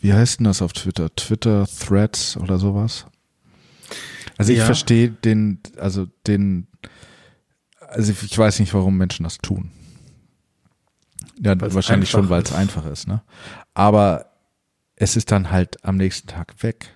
wie 0.01 0.13
heißt 0.13 0.41
denn 0.41 0.45
das 0.45 0.63
auf 0.63 0.73
Twitter? 0.73 1.15
Twitter 1.15 1.67
Threads 1.67 2.37
oder 2.37 2.59
sowas? 2.59 3.07
Also 4.37 4.53
ich 4.53 4.59
Ja. 4.59 4.65
verstehe 4.67 5.11
den, 5.11 5.61
also 5.77 6.07
den, 6.27 6.67
also 7.81 8.13
ich 8.13 8.37
weiß 8.37 8.59
nicht, 8.59 8.75
warum 8.75 8.97
Menschen 8.97 9.23
das 9.25 9.39
tun. 9.39 9.71
Ja, 11.41 11.61
Weil's 11.61 11.75
wahrscheinlich 11.75 12.11
schon, 12.11 12.29
weil 12.31 12.43
es 12.43 12.53
einfach 12.53 12.85
ist, 12.87 13.07
ne? 13.07 13.23
Aber 13.75 14.33
es 14.97 15.17
ist 15.17 15.31
dann 15.31 15.53
halt 15.53 15.85
am 15.85 15.97
nächsten 15.97 16.27
Tag 16.27 16.63
weg. 16.65 16.95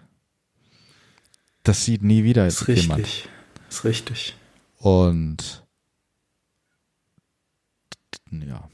Das 1.63 1.85
sieht 1.85 2.03
nie 2.03 2.25
wieder 2.25 2.45
Ist 2.49 2.67
jemand. 2.67 3.03
richtig. 3.05 3.29
Ist 3.69 3.85
richtig. 3.85 4.35
Und 4.79 5.62
ja. 8.41 8.72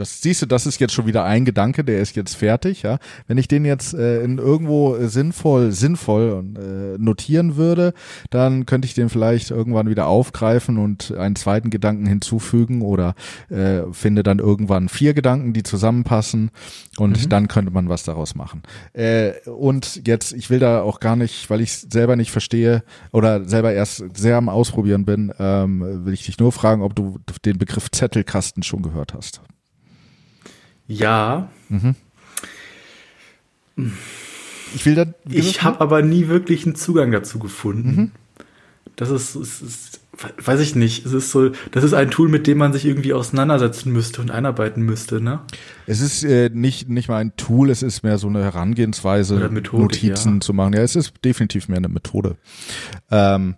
Das 0.00 0.22
siehst 0.22 0.40
du, 0.40 0.46
das 0.46 0.64
ist 0.64 0.80
jetzt 0.80 0.94
schon 0.94 1.06
wieder 1.06 1.24
ein 1.24 1.44
Gedanke, 1.44 1.84
der 1.84 2.00
ist 2.00 2.16
jetzt 2.16 2.34
fertig, 2.34 2.80
ja. 2.80 2.98
Wenn 3.26 3.36
ich 3.36 3.48
den 3.48 3.66
jetzt 3.66 3.92
äh, 3.92 4.22
in 4.22 4.38
irgendwo 4.38 4.96
äh, 4.96 5.08
sinnvoll, 5.08 5.72
sinnvoll 5.72 6.42
äh, 6.56 6.98
notieren 6.98 7.56
würde, 7.56 7.92
dann 8.30 8.64
könnte 8.64 8.86
ich 8.86 8.94
den 8.94 9.10
vielleicht 9.10 9.50
irgendwann 9.50 9.90
wieder 9.90 10.06
aufgreifen 10.06 10.78
und 10.78 11.14
einen 11.14 11.36
zweiten 11.36 11.68
Gedanken 11.68 12.06
hinzufügen 12.06 12.80
oder 12.80 13.14
äh, 13.50 13.82
finde 13.92 14.22
dann 14.22 14.38
irgendwann 14.38 14.88
vier 14.88 15.12
Gedanken, 15.12 15.52
die 15.52 15.64
zusammenpassen 15.64 16.50
und 16.96 17.30
dann 17.30 17.46
könnte 17.48 17.70
man 17.70 17.90
was 17.90 18.02
daraus 18.02 18.34
machen. 18.34 18.62
Äh, 18.94 19.32
und 19.50 20.06
jetzt, 20.06 20.32
ich 20.32 20.48
will 20.48 20.60
da 20.60 20.80
auch 20.80 21.00
gar 21.00 21.16
nicht, 21.16 21.50
weil 21.50 21.60
ich 21.60 21.72
selber 21.72 22.16
nicht 22.16 22.30
verstehe 22.30 22.84
oder 23.12 23.44
selber 23.44 23.74
erst 23.74 24.02
sehr 24.16 24.38
am 24.38 24.48
Ausprobieren 24.48 25.04
bin, 25.04 25.30
ähm, 25.38 26.06
will 26.06 26.14
ich 26.14 26.24
dich 26.24 26.38
nur 26.38 26.52
fragen, 26.52 26.80
ob 26.80 26.96
du 26.96 27.18
den 27.44 27.58
Begriff 27.58 27.90
Zettelkasten 27.90 28.62
schon 28.62 28.80
gehört 28.80 29.12
hast. 29.12 29.42
Ja, 30.90 31.48
Ich 34.74 34.84
will 34.84 34.96
da. 34.96 35.06
ich 35.28 35.62
habe 35.62 35.80
aber 35.80 36.02
nie 36.02 36.26
wirklich 36.26 36.66
einen 36.66 36.74
Zugang 36.74 37.12
dazu 37.12 37.38
gefunden. 37.38 37.90
Mhm. 37.96 38.10
Das 38.96 39.08
ist, 39.08 39.36
ist, 39.36 39.62
ist, 39.62 40.00
weiß 40.44 40.58
ich 40.58 40.74
nicht. 40.74 41.06
Es 41.06 41.12
ist 41.12 41.30
so, 41.30 41.50
das 41.70 41.84
ist 41.84 41.94
ein 41.94 42.10
Tool, 42.10 42.28
mit 42.28 42.48
dem 42.48 42.58
man 42.58 42.72
sich 42.72 42.84
irgendwie 42.84 43.12
auseinandersetzen 43.12 43.92
müsste 43.92 44.20
und 44.20 44.32
einarbeiten 44.32 44.82
müsste, 44.82 45.20
ne? 45.20 45.40
Es 45.86 46.00
ist 46.00 46.24
äh, 46.24 46.50
nicht, 46.52 46.88
nicht 46.88 47.08
mal 47.08 47.18
ein 47.18 47.36
Tool, 47.36 47.70
es 47.70 47.82
ist 47.84 48.02
mehr 48.02 48.18
so 48.18 48.26
eine 48.26 48.42
Herangehensweise, 48.42 49.36
Oder 49.36 49.48
Methodik, 49.48 50.02
Notizen 50.02 50.34
ja. 50.34 50.40
zu 50.40 50.52
machen. 50.52 50.72
Ja, 50.72 50.82
es 50.82 50.96
ist 50.96 51.14
definitiv 51.24 51.68
mehr 51.68 51.78
eine 51.78 51.88
Methode. 51.88 52.36
Ähm, 53.12 53.54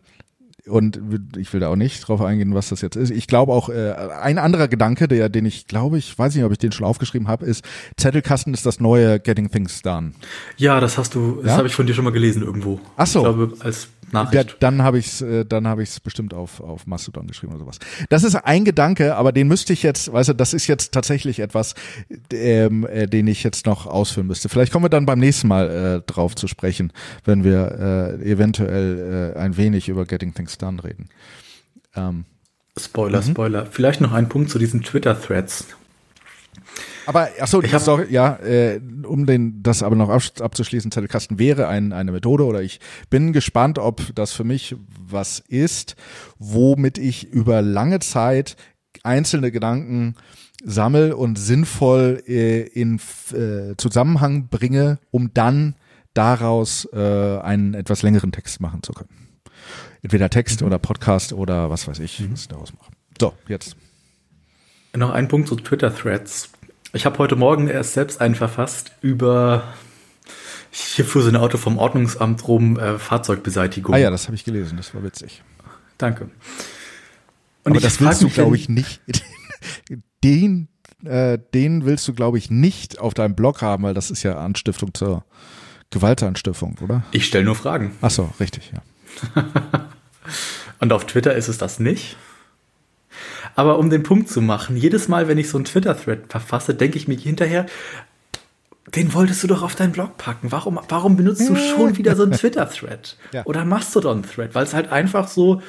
und 0.69 1.01
ich 1.37 1.53
will 1.53 1.61
da 1.61 1.69
auch 1.69 1.77
nicht 1.77 2.07
drauf 2.07 2.21
eingehen, 2.21 2.55
was 2.55 2.69
das 2.69 2.81
jetzt 2.83 2.97
ist. 2.97 3.11
Ich 3.11 3.27
glaube 3.27 3.53
auch, 3.53 3.69
äh, 3.69 3.95
ein 4.21 4.39
anderer 4.39 4.69
Gedanke, 4.69 5.09
der, 5.09 5.29
den 5.29 5.45
ich 5.45 5.67
glaube, 5.67 5.99
ich 5.99 6.17
weiß 6.17 6.35
nicht, 6.35 6.45
ob 6.45 6.53
ich 6.53 6.59
den 6.59 6.73
schon 6.73 6.87
aufgeschrieben 6.87 7.29
habe, 7.29 7.45
ist, 7.47 7.65
Zettelkasten 7.97 8.55
ist 8.55 8.65
das 8.65 8.79
neue 8.81 9.19
Getting 9.19 9.51
Things 9.51 9.83
Done. 9.83 10.13
Ja, 10.57 10.79
das 10.81 10.99
hast 10.99 11.15
du, 11.15 11.41
das 11.43 11.53
Ja? 11.53 11.57
habe 11.59 11.67
ich 11.69 11.75
von 11.75 11.87
dir 11.87 11.95
schon 11.95 12.05
mal 12.05 12.13
gelesen 12.13 12.43
irgendwo. 12.43 12.81
Ach 12.97 13.07
so. 13.07 13.21
Ich 13.21 13.25
glaube, 13.25 13.55
als 13.61 13.89
Ja, 14.13 14.25
Nachricht. 14.25 14.57
dann 14.61 14.83
habe 14.83 14.99
ich 14.99 15.07
es, 15.07 15.23
äh, 15.23 15.45
dann 15.45 15.67
habe 15.67 15.83
ich 15.83 15.89
es 15.91 16.01
bestimmt 16.01 16.35
auf 16.35 16.61
auf 16.61 16.87
Mastodon 16.87 17.27
geschrieben 17.27 17.53
oder 17.53 17.61
sowas. 17.61 17.79
Das 18.11 18.25
ist 18.25 18.35
ein 18.35 18.65
Gedanke, 18.65 19.17
aber 19.17 19.33
den 19.33 19.49
müsste 19.49 19.73
ich 19.73 19.83
jetzt, 19.83 20.13
weißt 20.13 20.31
du, 20.31 20.33
das 20.35 20.53
ist 20.55 20.67
jetzt 20.67 20.93
tatsächlich 20.93 21.41
etwas, 21.41 21.75
ähm, 22.33 22.87
äh, 22.87 23.07
den 23.07 23.27
ich 23.27 23.43
jetzt 23.43 23.67
noch 23.67 23.87
ausführen 23.87 24.27
müsste. 24.27 24.49
Vielleicht 24.49 24.73
kommen 24.73 24.85
wir 24.85 24.91
dann 24.91 25.07
beim 25.07 25.19
nächsten 25.19 25.49
Mal 25.49 25.71
äh, 26.07 26.11
drauf 26.13 26.35
zu 26.35 26.47
sprechen, 26.47 26.93
wenn 27.25 27.43
wir 27.45 28.19
äh, 28.21 28.31
eventuell 28.31 29.33
äh, 29.35 29.39
ein 29.39 29.57
wenig 29.57 29.89
über 29.89 30.05
Getting 30.05 30.35
Things 30.35 30.59
Done 30.59 30.83
reden. 30.85 31.09
Ähm, 31.97 32.25
Spoiler, 32.79 33.21
Mhm. 33.21 33.31
Spoiler. 33.33 33.67
Vielleicht 33.67 34.01
noch 34.01 34.13
ein 34.13 34.29
Punkt 34.29 34.51
zu 34.51 34.59
diesen 34.59 34.83
Twitter-Threads. 34.83 35.67
Aber 37.07 37.29
achso, 37.41 37.63
Ich 37.63 37.73
hab- 37.75 37.83
sorry, 37.83 38.07
ja, 38.11 38.37
äh, 38.37 38.81
um 39.05 39.27
den 39.27 39.63
das 39.63 39.83
aber 39.83 39.97
noch 39.97 40.09
abzuschließen, 40.09 40.91
Zettelkasten 40.93 41.39
wäre 41.39 41.69
ein, 41.69 41.93
eine 41.93 42.13
Methode 42.13 42.45
oder 42.45 42.63
ich 42.63 42.81
bin 43.11 43.33
gespannt, 43.33 43.79
ob 43.79 44.15
das 44.15 44.33
für 44.33 44.45
mich 44.45 44.77
was 44.99 45.41
ist, 45.41 45.97
womit 46.39 46.99
ich 46.99 47.25
über 47.29 47.61
lange 47.63 47.99
Zeit 48.01 48.57
einzelne 49.03 49.51
Gedanken 49.51 50.15
sammel 50.65 51.13
und 51.13 51.39
sinnvoll 51.39 52.23
äh, 52.27 52.61
in 52.63 53.01
äh, 53.33 53.75
Zusammenhang 53.77 54.49
bringe, 54.49 54.99
um 55.11 55.35
dann 55.35 55.75
daraus 56.15 56.89
äh, 56.93 57.39
einen 57.41 57.75
etwas 57.75 58.03
längeren 58.03 58.31
Text 58.33 58.61
machen 58.61 58.83
zu 58.83 58.93
können. 58.93 59.11
Entweder 60.03 60.31
Text 60.31 60.63
oder 60.63 60.79
Podcast 60.79 61.33
oder 61.33 61.71
was 61.71 61.89
weiß 61.89 61.99
ich, 62.01 62.23
was 62.31 62.43
ich 62.43 62.49
daraus 62.49 62.73
mache. 62.75 62.91
So, 63.21 63.33
jetzt. 63.49 63.77
Noch 64.95 65.11
ein 65.11 65.27
Punkt 65.29 65.49
zu 65.49 65.57
Twitter-Threads. 65.57 66.51
Ich 66.95 67.07
habe 67.07 67.19
heute 67.19 67.37
Morgen 67.37 67.69
erst 67.69 67.95
selbst 67.95 68.21
einen 68.21 68.35
verfasst 68.35 68.93
über, 69.01 69.65
hier 70.71 71.07
fuhr 71.07 71.23
so 71.23 71.29
ein 71.31 71.37
Auto 71.37 71.57
vom 71.57 71.79
Ordnungsamt 71.79 72.47
rum, 72.47 72.79
äh, 72.79 72.99
Fahrzeugbeseitigung. 72.99 73.95
Ah 73.95 73.99
ja, 73.99 74.11
das 74.11 74.27
habe 74.27 74.35
ich 74.35 74.45
gelesen, 74.45 74.77
das 74.77 74.95
war 74.95 75.03
witzig. 75.03 75.43
Danke. 75.97 76.25
Und 77.65 77.73
Aber 77.73 77.81
das 77.81 78.01
willst 78.01 78.23
du, 78.23 78.29
glaube 78.29 78.57
ich, 78.57 78.69
nicht. 78.69 79.01
Den, 80.25 80.69
äh, 81.05 81.39
den 81.53 81.85
willst 81.85 82.07
du, 82.07 82.15
glaube 82.15 82.39
ich, 82.39 82.49
nicht 82.49 83.01
auf 83.01 83.13
deinem 83.13 83.35
Blog 83.35 83.61
haben, 83.61 83.83
weil 83.83 83.95
das 83.95 84.11
ist 84.11 84.23
ja 84.23 84.39
Anstiftung 84.39 84.95
zur 84.95 85.25
Gewaltanstiftung, 85.91 86.77
oder? 86.81 87.03
Ich 87.11 87.27
stelle 87.27 87.45
nur 87.45 87.57
Fragen. 87.57 87.97
Ach 88.01 88.11
so, 88.11 88.33
richtig, 88.39 88.73
ja. 88.73 89.51
Und 90.79 90.93
auf 90.93 91.07
Twitter 91.07 91.35
ist 91.35 91.49
es 91.49 91.59
das 91.59 91.81
nicht. 91.81 92.17
Aber 93.55 93.79
um 93.79 93.91
den 93.91 94.03
Punkt 94.03 94.29
zu 94.29 94.41
machen, 94.41 94.77
jedes 94.77 95.09
Mal, 95.09 95.29
wenn 95.29 95.39
ich 95.39 95.49
so 95.49 95.59
einen 95.59 95.65
Twitter-Thread 95.65 96.31
verfasse, 96.31 96.75
denke 96.75 96.97
ich 96.97 97.09
mir 97.09 97.17
hinterher, 97.17 97.67
den 98.95 99.15
wolltest 99.15 99.43
du 99.43 99.47
doch 99.47 99.63
auf 99.63 99.75
deinen 99.75 99.93
Blog 99.93 100.17
packen. 100.17 100.53
Warum, 100.53 100.81
warum 100.89 101.17
benutzt 101.17 101.49
du 101.49 101.57
schon 101.57 101.97
wieder 101.99 102.17
so 102.17 102.23
einen 102.23 102.33
Twitter-Thread? 102.33 103.17
Ja. 103.33 103.45
Oder 103.45 103.65
Mastodon-Thread? 103.65 104.55
Weil 104.55 104.65
es 104.65 104.75
halt 104.75 104.91
einfach 104.91 105.29
so, 105.29 105.63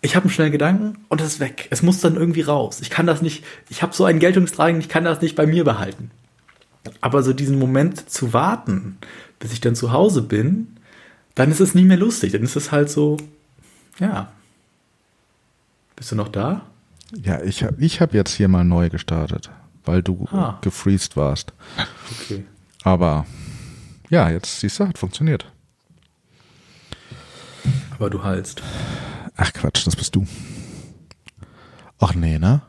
ich 0.00 0.16
habe 0.16 0.24
einen 0.24 0.32
schnellen 0.32 0.52
Gedanken 0.52 0.98
und 1.08 1.20
es 1.20 1.34
ist 1.34 1.40
weg. 1.40 1.68
Es 1.70 1.82
muss 1.82 2.00
dann 2.00 2.16
irgendwie 2.16 2.42
raus. 2.42 2.80
Ich 2.80 2.90
kann 2.90 3.06
das 3.06 3.22
nicht, 3.22 3.44
ich 3.68 3.82
habe 3.82 3.94
so 3.94 4.04
einen 4.04 4.18
Geltungstragend, 4.18 4.82
ich 4.82 4.88
kann 4.88 5.04
das 5.04 5.20
nicht 5.20 5.36
bei 5.36 5.46
mir 5.46 5.64
behalten. 5.64 6.10
Aber 7.00 7.22
so 7.22 7.32
diesen 7.32 7.58
Moment 7.58 8.10
zu 8.10 8.32
warten, 8.32 8.98
bis 9.38 9.52
ich 9.52 9.60
dann 9.60 9.76
zu 9.76 9.92
Hause 9.92 10.22
bin, 10.22 10.76
dann 11.34 11.50
ist 11.50 11.60
es 11.60 11.74
nicht 11.74 11.86
mehr 11.86 11.96
lustig. 11.96 12.32
Dann 12.32 12.42
ist 12.42 12.56
es 12.56 12.72
halt 12.72 12.90
so, 12.90 13.16
ja. 13.98 14.32
Bist 16.02 16.10
du 16.10 16.16
noch 16.16 16.30
da? 16.30 16.62
Ja, 17.14 17.40
ich 17.42 17.62
habe 17.62 17.76
ich 17.80 18.00
hab 18.00 18.12
jetzt 18.12 18.34
hier 18.34 18.48
mal 18.48 18.64
neu 18.64 18.90
gestartet, 18.90 19.52
weil 19.84 20.02
du 20.02 20.26
Ah. 20.32 20.58
gefreezed 20.60 21.16
warst. 21.16 21.52
Okay. 22.10 22.44
Aber 22.82 23.24
ja, 24.10 24.28
jetzt 24.28 24.58
siehst 24.58 24.80
du, 24.80 24.88
hat 24.88 24.98
funktioniert. 24.98 25.46
Aber 27.92 28.10
du 28.10 28.24
heilst. 28.24 28.64
Ach 29.36 29.52
Quatsch, 29.52 29.86
das 29.86 29.94
bist 29.94 30.16
du. 30.16 30.26
Ach 32.00 32.16
nee, 32.16 32.36
ne? 32.40 32.62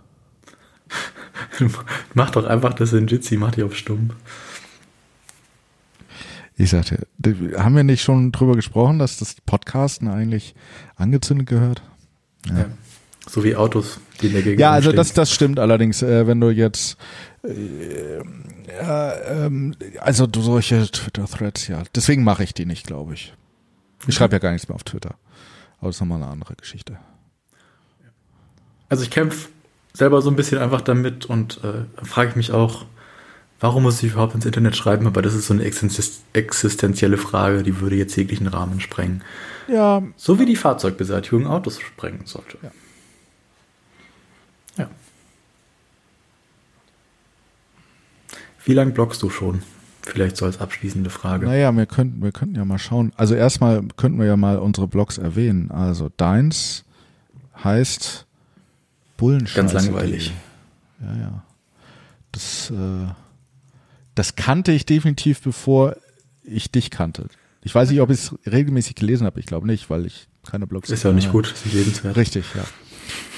Mach 2.14 2.30
doch 2.30 2.46
einfach 2.46 2.76
das 2.76 2.94
in 2.94 3.08
Jitsi, 3.08 3.36
mach 3.38 3.50
dich 3.50 3.64
auf 3.64 3.76
stumm. 3.76 4.12
Ich 6.56 6.70
sagte, 6.70 7.08
haben 7.58 7.76
wir 7.76 7.84
nicht 7.84 8.04
schon 8.04 8.32
drüber 8.32 8.54
gesprochen, 8.56 9.00
dass 9.00 9.18
das 9.18 9.38
Podcasten 9.44 10.08
eigentlich 10.08 10.54
angezündet 10.98 11.48
gehört? 11.48 11.82
Ja. 12.46 12.66
So 13.30 13.44
wie 13.44 13.56
Autos, 13.56 14.00
die 14.22 14.28
in 14.28 14.34
der 14.34 14.42
Gegend 14.42 14.60
Ja, 14.60 14.72
also 14.72 14.92
das, 14.92 15.14
das 15.14 15.32
stimmt 15.32 15.60
allerdings, 15.60 16.02
äh, 16.02 16.28
wenn 16.28 16.40
du 16.42 16.50
jetzt 16.50 16.98
äh, 17.44 18.20
ähm, 18.80 19.76
also 20.00 20.28
du 20.28 20.42
solche 20.42 20.90
Twitter-Threads, 20.90 21.68
ja. 21.68 21.84
Deswegen 21.96 22.24
mache 22.24 22.44
ich 22.44 22.54
die 22.54 22.66
nicht, 22.66 22.86
glaube 22.88 23.14
ich. 23.14 23.34
Ich 24.08 24.16
schreibe 24.16 24.36
ja 24.36 24.40
gar 24.40 24.52
nichts 24.52 24.68
mehr 24.68 24.76
auf 24.76 24.84
Twitter. 24.84 25.16
Aber 25.80 25.88
das 25.90 25.98
ist 25.98 26.02
nochmal 26.02 26.22
eine 26.22 26.32
andere 26.32 26.56
Geschichte. 26.56 26.98
Also 28.90 29.04
ich 29.04 29.12
kämpfe 29.12 29.50
selber 29.94 30.22
so 30.22 30.30
ein 30.30 30.36
bisschen 30.36 30.58
einfach 30.60 30.82
damit 30.82 31.26
und 31.26 31.60
äh, 31.64 32.06
frage 32.06 32.32
ich 32.32 32.36
mich 32.36 32.52
auch, 32.52 32.86
warum 33.60 33.84
muss 33.84 34.02
ich 34.04 34.12
überhaupt 34.12 34.36
ins 34.36 34.46
Internet 34.46 34.76
schreiben? 34.76 35.08
Aber 35.08 35.22
das 35.22 35.34
ist 35.34 35.48
so 35.48 35.54
eine 35.54 35.64
existen- 35.64 36.22
existenzielle 36.34 37.18
Frage, 37.18 37.64
die 37.64 37.80
würde 37.80 37.96
jetzt 37.96 38.16
jeglichen 38.16 38.48
Rahmen 38.48 38.80
sprengen. 38.82 39.24
Ja, 39.68 40.02
So 40.18 40.40
wie 40.40 40.46
die 40.46 40.56
Fahrzeugbeseitigung 40.56 41.48
Autos 41.48 41.80
sprengen 41.80 42.26
sollte. 42.26 42.58
Ja. 42.62 42.72
Wie 48.66 48.74
lange 48.74 48.92
bloggst 48.92 49.22
du 49.22 49.30
schon? 49.30 49.62
Vielleicht 50.02 50.36
so 50.36 50.46
als 50.46 50.60
abschließende 50.60 51.10
Frage. 51.10 51.46
naja, 51.46 51.72
wir 51.72 51.86
könnten, 51.86 52.22
wir 52.22 52.34
könnten 52.34 52.56
ja 52.56 52.66
mal 52.66 52.78
schauen. 52.78 53.14
Also 53.16 53.36
erstmal 53.36 53.84
könnten 53.96 54.20
wir 54.20 54.26
ja 54.26 54.36
mal 54.36 54.58
unsere 54.58 54.88
Blogs 54.88 55.18
erwähnen. 55.18 55.72
Also 55.72 56.10
deins 56.18 56.84
heißt 57.64 58.26
Bullenscheiße. 59.16 59.56
Ganz 59.56 59.74
langweilig. 59.74 60.34
Ja, 61.02 61.16
ja. 61.16 61.44
Das, 62.34 62.72
äh, 62.72 63.08
das 64.16 64.36
kannte 64.36 64.74
ich 64.74 64.86
definitiv, 64.86 65.42
bevor 65.42 65.96
ich 66.44 66.70
dich 66.70 66.90
kannte. 66.90 67.28
Ich 67.62 67.74
weiß 67.74 67.90
nicht, 67.90 68.02
ob 68.02 68.10
ich 68.10 68.20
es 68.20 68.36
regelmäßig 68.46 68.96
gelesen 68.96 69.26
habe. 69.26 69.40
Ich 69.40 69.46
glaube 69.46 69.68
nicht, 69.68 69.90
weil 69.90 70.06
ich 70.06 70.28
keine 70.46 70.68
Blogs. 70.68 70.90
Ist 70.90 71.04
ja 71.04 71.14
nicht 71.14 71.32
gut, 71.32 71.52
ist 71.52 71.74
lebenswert. 71.74 72.18
Richtig, 72.18 72.46
ja. 72.56 72.64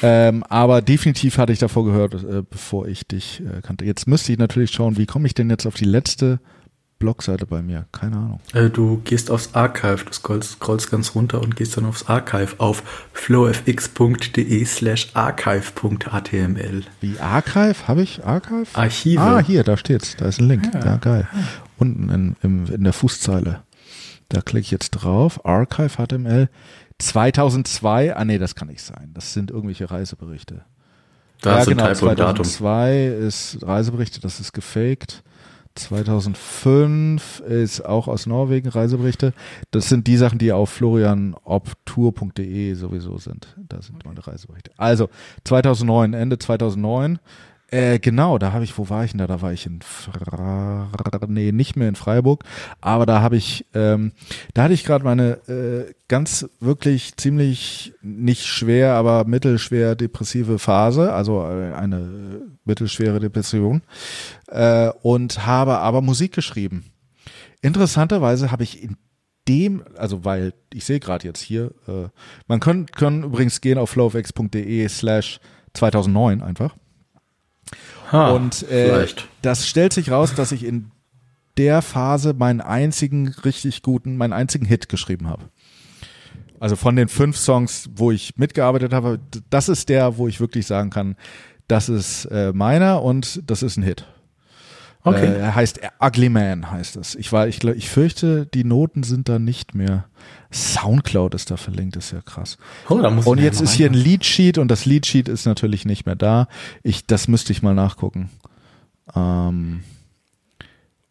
Ähm, 0.02 0.44
aber 0.44 0.82
definitiv 0.82 1.38
hatte 1.38 1.54
ich 1.54 1.60
davor 1.60 1.86
gehört, 1.86 2.14
äh, 2.16 2.44
bevor 2.50 2.88
ich 2.88 3.08
dich 3.08 3.42
äh, 3.42 3.62
kannte. 3.62 3.86
Jetzt 3.86 4.08
müsste 4.08 4.32
ich 4.32 4.38
natürlich 4.38 4.72
schauen, 4.72 4.98
wie 4.98 5.06
komme 5.06 5.28
ich 5.28 5.34
denn 5.34 5.50
jetzt 5.50 5.66
auf 5.66 5.76
die 5.76 5.86
letzte 5.86 6.40
Blogseite 7.00 7.46
bei 7.46 7.62
mir? 7.62 7.86
Keine 7.92 8.16
Ahnung. 8.18 8.40
Äh, 8.54 8.70
du 8.70 9.02
gehst 9.04 9.30
aufs 9.30 9.54
Archive, 9.54 10.06
du 10.06 10.14
scrollst, 10.14 10.54
scrollst 10.54 10.92
ganz 10.92 11.16
runter 11.16 11.42
und 11.42 11.56
gehst 11.56 11.78
dann 11.78 11.86
aufs 11.86 12.08
Archive 12.08 12.56
auf 12.58 12.84
flowfx.de 13.14 14.66
slash 14.66 15.10
archive.html. 15.14 16.84
Wie 17.02 17.20
Archive? 17.20 17.88
Habe 17.88 18.02
ich 18.02 18.24
Archive? 18.26 18.68
Archive. 18.74 19.22
Ah, 19.22 19.40
hier, 19.40 19.64
da 19.64 19.78
steht's. 19.78 20.16
Da 20.18 20.28
ist 20.28 20.40
ein 20.40 20.48
Link. 20.48 20.70
Ja, 20.74 20.86
ja 20.86 20.98
geil. 20.98 21.28
Unten 21.78 22.10
in, 22.10 22.36
im, 22.42 22.66
in 22.74 22.84
der 22.84 22.94
Fußzeile. 22.94 23.62
Da 24.30 24.42
klicke 24.42 24.66
ich 24.66 24.72
jetzt 24.72 24.92
drauf. 24.92 25.46
Archive 25.46 26.06
HTML. 26.06 26.50
2002, 27.00 28.16
ah 28.16 28.26
nee, 28.26 28.38
das 28.38 28.56
kann 28.56 28.70
nicht 28.70 28.82
sein. 28.82 29.12
Das 29.14 29.34
sind 29.34 29.52
irgendwelche 29.52 29.92
Reiseberichte. 29.92 30.64
Da 31.42 31.56
ja, 31.56 31.60
ist 31.60 31.68
genau, 31.68 31.84
ein 31.86 31.94
Typo 31.94 32.10
und 32.10 32.20
Datum. 32.20 32.46
2002 32.46 33.08
ist 33.28 33.58
Reiseberichte, 33.62 34.22
das 34.22 34.40
ist 34.40 34.54
gefaked. 34.54 35.22
2005 35.76 37.42
ist 37.42 37.82
auch 37.82 38.08
aus 38.08 38.26
Norwegen 38.28 38.70
Reiseberichte. 38.70 39.34
Das 39.72 39.90
sind 39.90 40.08
die 40.08 40.16
Sachen, 40.16 40.40
die 40.40 40.54
auf 40.54 40.70
florianobtour.de 40.70 42.76
sowieso 42.76 43.18
sind. 43.18 43.54
Da 43.58 43.82
sind 43.82 44.06
meine 44.06 44.26
Reiseberichte. 44.26 44.72
Also 44.78 45.10
2009, 45.44 46.14
Ende 46.14 46.40
2009 46.40 47.20
äh, 47.76 48.00
genau, 48.00 48.38
da 48.38 48.54
habe 48.54 48.64
ich, 48.64 48.78
wo 48.78 48.90
war 48.90 49.04
ich 49.04 49.12
denn 49.12 49.18
da? 49.18 49.28
Da 49.28 49.42
war 49.42 49.52
ich 49.52 49.66
in, 49.66 49.82
Fra 49.82 50.88
nee, 51.28 51.52
nicht 51.52 51.76
mehr 51.76 51.90
in 51.90 51.96
Freiburg, 51.96 52.46
aber 52.80 53.06
da 53.06 53.22
habe 53.22 53.36
ich, 53.36 53.66
ähm, 53.74 54.14
da 54.54 54.64
hatte 54.64 54.74
ich 54.74 54.86
gerade 54.86 55.04
meine 55.04 55.34
äh, 55.50 55.94
ganz 56.08 56.48
wirklich 56.62 57.18
ziemlich 57.18 57.94
nicht 58.02 58.46
schwer, 58.46 58.94
aber 58.94 59.26
mittelschwer 59.26 59.96
depressive 59.96 60.58
Phase, 60.58 61.12
also 61.12 61.42
äh, 61.42 61.74
eine 61.74 62.44
mittelschwere 62.64 63.20
Depression 63.20 63.82
äh, 64.48 64.90
und 65.02 65.46
habe 65.46 65.80
aber 65.80 66.02
Musik 66.02 66.32
geschrieben. 66.32 66.86
Interessanterweise 67.62 68.52
habe 68.52 68.64
ich 68.64 68.82
in 68.82 68.96
dem, 69.50 69.84
also 69.98 70.24
weil 70.24 70.54
ich 70.74 70.86
sehe 70.86 71.02
gerade 71.02 71.28
jetzt 71.28 71.42
hier, 71.42 71.72
äh, 71.90 72.08
man 72.48 72.62
kann, 72.62 72.86
können 72.86 73.24
übrigens 73.24 73.60
gehen 73.60 73.78
auf 73.78 73.90
flowfx.de 73.90 74.88
slash 74.88 75.42
2009 75.74 76.42
einfach 76.42 76.74
Ha, 78.12 78.32
und 78.32 78.64
äh, 78.70 79.08
das 79.42 79.68
stellt 79.68 79.94
sich 79.94 80.12
raus, 80.12 80.34
dass 80.36 80.52
ich 80.52 80.64
in 80.64 80.92
der 81.58 81.82
Phase 81.82 82.34
meinen 82.34 82.62
einzigen 82.62 83.30
richtig 83.44 83.82
guten, 83.82 84.18
meinen 84.18 84.34
einzigen 84.34 84.66
Hit 84.66 84.90
geschrieben 84.90 85.28
habe. 85.28 85.50
Also 86.60 86.76
von 86.76 86.96
den 86.96 87.08
fünf 87.08 87.38
Songs, 87.38 87.90
wo 87.96 88.12
ich 88.12 88.38
mitgearbeitet 88.38 88.94
habe, 88.94 89.20
das 89.50 89.70
ist 89.70 89.90
der, 89.90 90.18
wo 90.18 90.28
ich 90.28 90.40
wirklich 90.40 90.66
sagen 90.66 90.90
kann, 90.90 91.16
das 91.68 91.90
ist 91.90 92.26
äh, 92.26 92.54
meiner 92.54 93.02
und 93.02 93.42
das 93.46 93.64
ist 93.64 93.78
ein 93.78 93.84
Hit. 93.84 94.06
Okay. 95.06 95.28
Äh, 95.28 95.38
er 95.38 95.56
heißt 95.56 95.80
Ugly 96.04 96.30
Man 96.30 96.72
heißt 96.72 96.96
es. 96.96 97.14
Ich 97.14 97.32
war, 97.32 97.48
ich, 97.48 97.60
glaub, 97.60 97.76
ich 97.76 97.90
fürchte, 97.90 98.48
die 98.48 98.64
Noten 98.64 99.04
sind 99.04 99.30
da 99.30 99.38
nicht 99.38 99.76
mehr. 99.76 100.06
Soundcloud 100.52 101.36
ist 101.36 101.52
da 101.52 101.58
verlinkt, 101.58 101.96
ist 101.96 102.12
ja 102.12 102.22
krass. 102.22 102.58
Oh, 102.90 102.98
da 102.98 103.12
muss 103.12 103.28
Und 103.28 103.40
jetzt 103.40 103.62
ist 103.62 103.74
hier 103.74 103.88
ein. 103.88 103.94
Leadsheet 103.94 104.58
und 104.58 104.70
das 104.70 104.86
Leadsheet 104.86 105.30
ist 105.30 105.46
natürlich 105.46 105.86
nicht 105.86 106.08
mehr 106.08 106.16
da. 106.16 106.48
Ich, 106.82 107.06
das 107.06 107.28
müsste 107.28 107.52
ich 107.52 107.62
mal 107.62 107.76
nachgucken. 107.76 108.30
Ähm, 109.16 109.84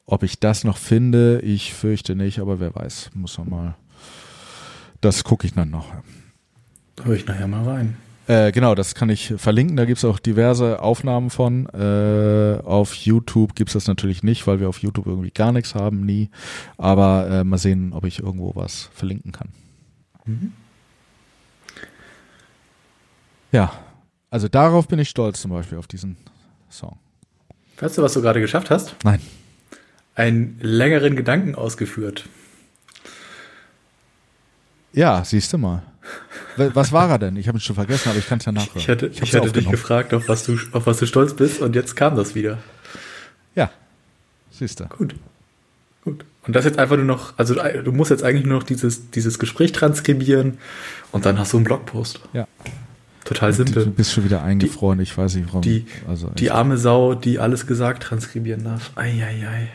ob 0.06 0.24
ich 0.24 0.40
das 0.40 0.64
noch 0.64 0.76
finde, 0.76 1.40
ich 1.40 1.72
fürchte 1.72 2.16
nicht, 2.16 2.40
aber 2.40 2.58
wer 2.58 2.74
weiß, 2.74 3.12
muss 3.14 3.38
man 3.38 3.48
mal. 3.48 3.74
Das 5.00 5.22
gucke 5.22 5.46
ich 5.46 5.54
dann 5.54 5.70
noch. 5.70 5.86
Da 6.96 7.04
höre 7.04 7.14
ich 7.14 7.26
nachher 7.26 7.46
mal 7.46 7.62
rein. 7.62 7.96
Äh, 8.26 8.52
genau, 8.52 8.74
das 8.74 8.94
kann 8.94 9.10
ich 9.10 9.34
verlinken. 9.36 9.76
Da 9.76 9.84
gibt's 9.84 10.04
auch 10.04 10.18
diverse 10.18 10.80
Aufnahmen 10.80 11.30
von. 11.30 11.66
Äh, 11.68 12.60
auf 12.64 12.94
YouTube 12.94 13.54
gibt's 13.54 13.74
das 13.74 13.86
natürlich 13.86 14.22
nicht, 14.22 14.46
weil 14.46 14.60
wir 14.60 14.68
auf 14.68 14.78
YouTube 14.78 15.06
irgendwie 15.06 15.30
gar 15.30 15.52
nichts 15.52 15.74
haben, 15.74 16.06
nie. 16.06 16.30
Aber 16.78 17.28
äh, 17.28 17.44
mal 17.44 17.58
sehen, 17.58 17.92
ob 17.92 18.04
ich 18.04 18.20
irgendwo 18.20 18.52
was 18.54 18.88
verlinken 18.94 19.32
kann. 19.32 19.48
Ja, 23.52 23.72
also 24.30 24.48
darauf 24.48 24.88
bin 24.88 24.98
ich 24.98 25.10
stolz 25.10 25.40
zum 25.40 25.50
Beispiel, 25.50 25.78
auf 25.78 25.86
diesen 25.86 26.16
Song. 26.70 26.98
Weißt 27.78 27.98
du, 27.98 28.02
was 28.02 28.14
du 28.14 28.22
gerade 28.22 28.40
geschafft 28.40 28.70
hast? 28.70 28.96
Nein. 29.04 29.20
Einen 30.14 30.58
längeren 30.60 31.14
Gedanken 31.14 31.54
ausgeführt. 31.54 32.28
Ja, 34.92 35.24
siehst 35.24 35.52
du 35.52 35.58
mal. 35.58 35.82
Was 36.56 36.92
war 36.92 37.10
er 37.10 37.18
denn? 37.18 37.36
Ich 37.36 37.48
habe 37.48 37.58
ihn 37.58 37.60
schon 37.60 37.74
vergessen, 37.74 38.10
aber 38.10 38.18
ich 38.18 38.28
kann 38.28 38.38
es 38.38 38.44
ja 38.44 38.52
nachhören. 38.52 38.76
Ich 38.76 38.88
hätte, 38.88 39.06
hab's 39.06 39.20
ich 39.22 39.32
hätte 39.32 39.52
dich 39.52 39.68
gefragt, 39.68 40.14
auf 40.14 40.28
was, 40.28 40.44
du, 40.44 40.56
auf 40.72 40.86
was 40.86 40.98
du 40.98 41.06
stolz 41.06 41.34
bist 41.34 41.60
und 41.60 41.74
jetzt 41.74 41.96
kam 41.96 42.16
das 42.16 42.34
wieder. 42.34 42.58
Ja, 43.54 43.70
siehst 44.50 44.80
du. 44.80 44.84
Gut. 44.86 45.14
Gut. 46.04 46.24
Und 46.46 46.54
das 46.54 46.64
jetzt 46.66 46.78
einfach 46.78 46.96
nur 46.96 47.06
noch, 47.06 47.36
also 47.38 47.54
du 47.54 47.90
musst 47.92 48.10
jetzt 48.10 48.22
eigentlich 48.22 48.44
nur 48.44 48.58
noch 48.58 48.62
dieses, 48.66 49.10
dieses 49.10 49.38
Gespräch 49.38 49.72
transkribieren 49.72 50.58
und 51.12 51.24
dann 51.24 51.38
hast 51.38 51.52
du 51.54 51.56
einen 51.56 51.64
Blogpost. 51.64 52.20
Ja. 52.34 52.46
Total 53.24 53.50
Du 53.52 53.56
simpel. 53.64 53.86
bist 53.86 54.12
schon 54.12 54.24
wieder 54.24 54.42
eingefroren, 54.42 55.00
ich 55.00 55.16
weiß 55.16 55.36
nicht 55.36 55.48
warum. 55.48 55.62
Die, 55.62 55.86
also 56.06 56.28
die 56.28 56.50
arme 56.50 56.76
Sau, 56.76 57.14
die 57.14 57.38
alles 57.38 57.66
gesagt 57.66 58.02
transkribieren 58.02 58.64
darf. 58.64 58.92
Eieiei. 58.96 59.70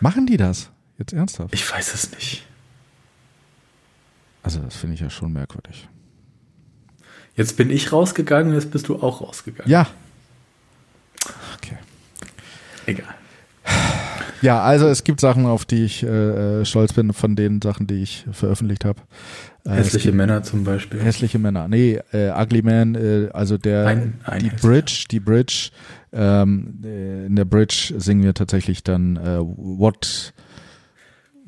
Machen 0.00 0.26
die 0.26 0.38
das? 0.38 0.70
Jetzt 0.98 1.12
ernsthaft? 1.12 1.52
Ich 1.52 1.70
weiß 1.70 1.92
es 1.92 2.10
nicht. 2.12 2.46
Also 4.42 4.60
das 4.60 4.76
finde 4.76 4.94
ich 4.94 5.00
ja 5.00 5.10
schon 5.10 5.32
merkwürdig. 5.32 5.88
Jetzt 7.36 7.56
bin 7.56 7.70
ich 7.70 7.92
rausgegangen, 7.92 8.54
jetzt 8.54 8.70
bist 8.70 8.88
du 8.88 8.96
auch 9.02 9.20
rausgegangen. 9.20 9.70
Ja. 9.70 9.86
Okay. 11.56 11.76
Egal. 12.86 13.14
Ja, 14.42 14.62
also 14.62 14.88
es 14.88 15.04
gibt 15.04 15.20
Sachen, 15.20 15.44
auf 15.44 15.66
die 15.66 15.84
ich 15.84 16.02
äh, 16.02 16.60
äh, 16.60 16.64
stolz 16.64 16.94
bin, 16.94 17.12
von 17.12 17.36
den 17.36 17.60
Sachen, 17.60 17.86
die 17.86 18.02
ich 18.02 18.24
veröffentlicht 18.32 18.86
habe. 18.86 19.00
Äh, 19.66 19.72
Hässliche 19.72 20.12
Männer 20.12 20.42
zum 20.42 20.64
Beispiel. 20.64 20.98
hässliche 21.00 21.38
Männer. 21.38 21.68
Nee, 21.68 22.00
äh, 22.12 22.30
Ugly 22.30 22.62
Man, 22.62 22.94
äh, 22.94 23.28
also 23.34 23.58
der 23.58 23.86
Ein- 23.86 24.14
ein 24.24 24.40
die. 24.40 24.48
Bridge, 24.48 25.04
die 25.10 25.20
Bridge, 25.20 25.70
ähm, 26.12 26.80
äh, 26.82 27.26
in 27.26 27.36
der 27.36 27.44
Bridge 27.44 27.92
singen 27.98 28.22
wir 28.24 28.32
tatsächlich 28.32 28.82
dann 28.82 29.16
What 29.18 30.32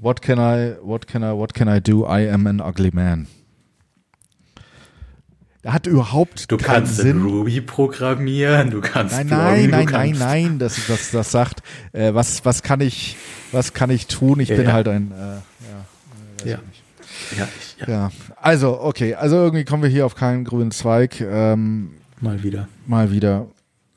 What 0.02 0.20
can 0.20 0.38
I 0.38 0.74
What 0.82 1.06
can 1.06 1.22
I 1.22 1.32
What 1.32 1.54
can 1.54 1.68
I 1.68 1.80
do? 1.80 2.04
I 2.04 2.28
am 2.28 2.46
an 2.46 2.60
ugly 2.60 2.90
man. 2.92 3.26
Da 5.62 5.72
hat 5.74 5.86
überhaupt 5.86 6.50
Du 6.50 6.56
keinen 6.56 6.66
kannst 6.82 6.96
Sinn. 6.96 7.18
in 7.18 7.22
Ruby 7.22 7.60
programmieren, 7.60 8.70
du 8.72 8.80
kannst 8.80 9.14
Nein, 9.14 9.28
nein, 9.28 9.70
nein, 9.70 9.86
nein, 9.92 10.16
nein, 10.18 10.58
das, 10.58 10.88
das, 10.88 11.12
das 11.12 11.30
sagt, 11.30 11.62
äh, 11.92 12.12
was, 12.14 12.44
was 12.44 12.64
kann 12.64 12.80
ich, 12.80 13.16
was 13.52 13.72
kann 13.72 13.88
ich 13.90 14.08
tun? 14.08 14.40
Ich 14.40 14.48
Ja, 14.48 14.56
bin 14.56 14.66
ja. 14.66 14.72
halt 14.72 14.88
ein, 14.88 15.12
äh, 15.12 15.16
ja, 15.16 15.38
weiß 16.40 16.50
Ja. 16.50 16.58
Ja, 17.38 17.48
ich, 17.60 17.76
ja, 17.86 17.88
ja. 17.88 18.10
Also, 18.40 18.80
okay, 18.80 19.14
also 19.14 19.36
irgendwie 19.36 19.64
kommen 19.64 19.84
wir 19.84 19.90
hier 19.90 20.04
auf 20.04 20.16
keinen 20.16 20.42
grünen 20.44 20.72
Zweig, 20.72 21.20
ähm, 21.20 21.92
mal 22.20 22.42
wieder. 22.42 22.66
mal 22.88 23.12
wieder. 23.12 23.46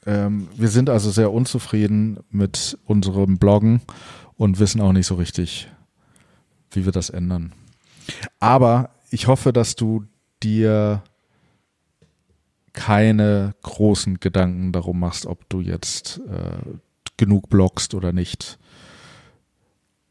Ähm, 0.05 0.47
wir 0.55 0.67
sind 0.67 0.87
also 0.91 1.09
sehr 1.09 1.31
unzufrieden 1.33 2.19
mit 2.29 2.77
unserem 2.85 3.39
Bloggen 3.39 3.81
und 4.37 4.59
wissen 4.59 4.81
auch 4.81 4.91
nicht 4.93 5.07
so 5.07 5.15
richtig, 5.15 5.67
wie 6.75 6.85
wir 6.85 6.91
das 6.91 7.09
ändern. 7.09 7.53
Aber 8.39 8.91
ich 9.09 9.27
hoffe, 9.27 9.53
dass 9.53 9.75
du 9.75 10.05
dir 10.43 11.03
keine 12.73 13.55
großen 13.63 14.19
Gedanken 14.19 14.71
darum 14.71 14.99
machst, 14.99 15.25
ob 15.25 15.47
du 15.49 15.61
jetzt 15.61 16.21
äh, 16.27 16.77
genug 17.17 17.49
bloggst 17.49 17.93
oder 17.93 18.11
nicht, 18.11 18.59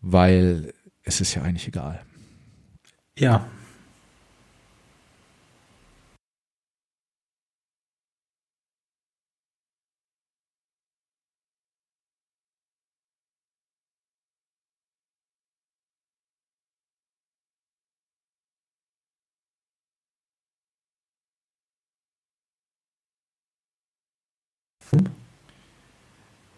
weil 0.01 0.73
es 1.03 1.21
ist 1.21 1.35
ja 1.35 1.43
eigentlich 1.43 1.69
egal. 1.69 2.01
Ja. 3.19 3.47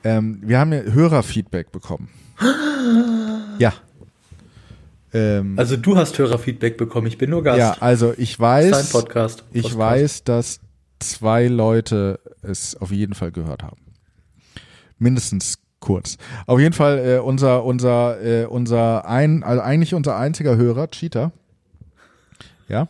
Ähm, 0.06 0.38
wir 0.42 0.60
haben 0.60 0.72
ja 0.72 0.82
Hörerfeedback 0.82 1.72
bekommen. 1.72 2.08
ja. 3.58 3.72
Ähm, 5.12 5.58
Also 5.58 5.76
du 5.76 5.96
hast 5.96 6.16
Hörerfeedback 6.16 6.76
bekommen, 6.76 7.08
ich 7.08 7.18
bin 7.18 7.30
nur 7.30 7.42
Gast. 7.42 7.58
ja, 7.58 7.76
also 7.80 8.14
ich 8.16 8.38
weiß, 8.38 8.70
dein 8.70 8.86
Podcast. 8.86 9.42
ich 9.52 9.62
Podcast. 9.62 9.78
weiß, 9.78 10.24
dass 10.24 10.60
zwei 11.00 11.48
Leute 11.48 12.20
es 12.42 12.76
auf 12.80 12.92
jeden 12.92 13.14
Fall 13.14 13.32
gehört 13.32 13.64
haben. 13.64 13.78
Mindestens 14.98 15.58
kurz. 15.80 16.18
Auf 16.46 16.60
jeden 16.60 16.72
Fall 16.72 16.98
äh, 16.98 17.18
unser 17.18 17.64
unser 17.64 18.22
äh, 18.22 18.44
unser 18.46 19.06
ein 19.08 19.42
also 19.42 19.60
eigentlich 19.60 19.92
unser 19.92 20.16
einziger 20.16 20.56
Hörer 20.56 20.88
Cheater. 20.88 21.32
Ja. 22.68 22.86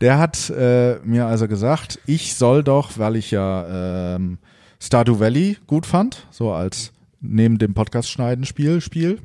Der 0.00 0.18
hat 0.18 0.48
äh, 0.50 0.96
mir 1.04 1.26
also 1.26 1.46
gesagt, 1.46 2.00
ich 2.06 2.34
soll 2.34 2.64
doch, 2.64 2.98
weil 2.98 3.16
ich 3.16 3.30
ja 3.30 4.14
ähm, 4.16 4.38
Stardew 4.82 5.20
Valley 5.20 5.58
gut 5.68 5.86
fand, 5.86 6.26
so 6.32 6.52
als 6.52 6.92
neben 7.20 7.58
dem 7.58 7.72
Podcast 7.72 8.10
schneiden 8.10 8.44
Spiel 8.44 8.80
Spiel. 8.80 9.20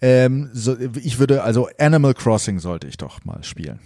Ähm, 0.00 0.48
so, 0.52 0.76
ich 0.78 1.18
würde 1.18 1.42
also 1.42 1.68
Animal 1.76 2.14
Crossing 2.14 2.60
sollte 2.60 2.86
ich 2.86 2.96
doch 2.96 3.24
mal 3.24 3.42
spielen. 3.42 3.80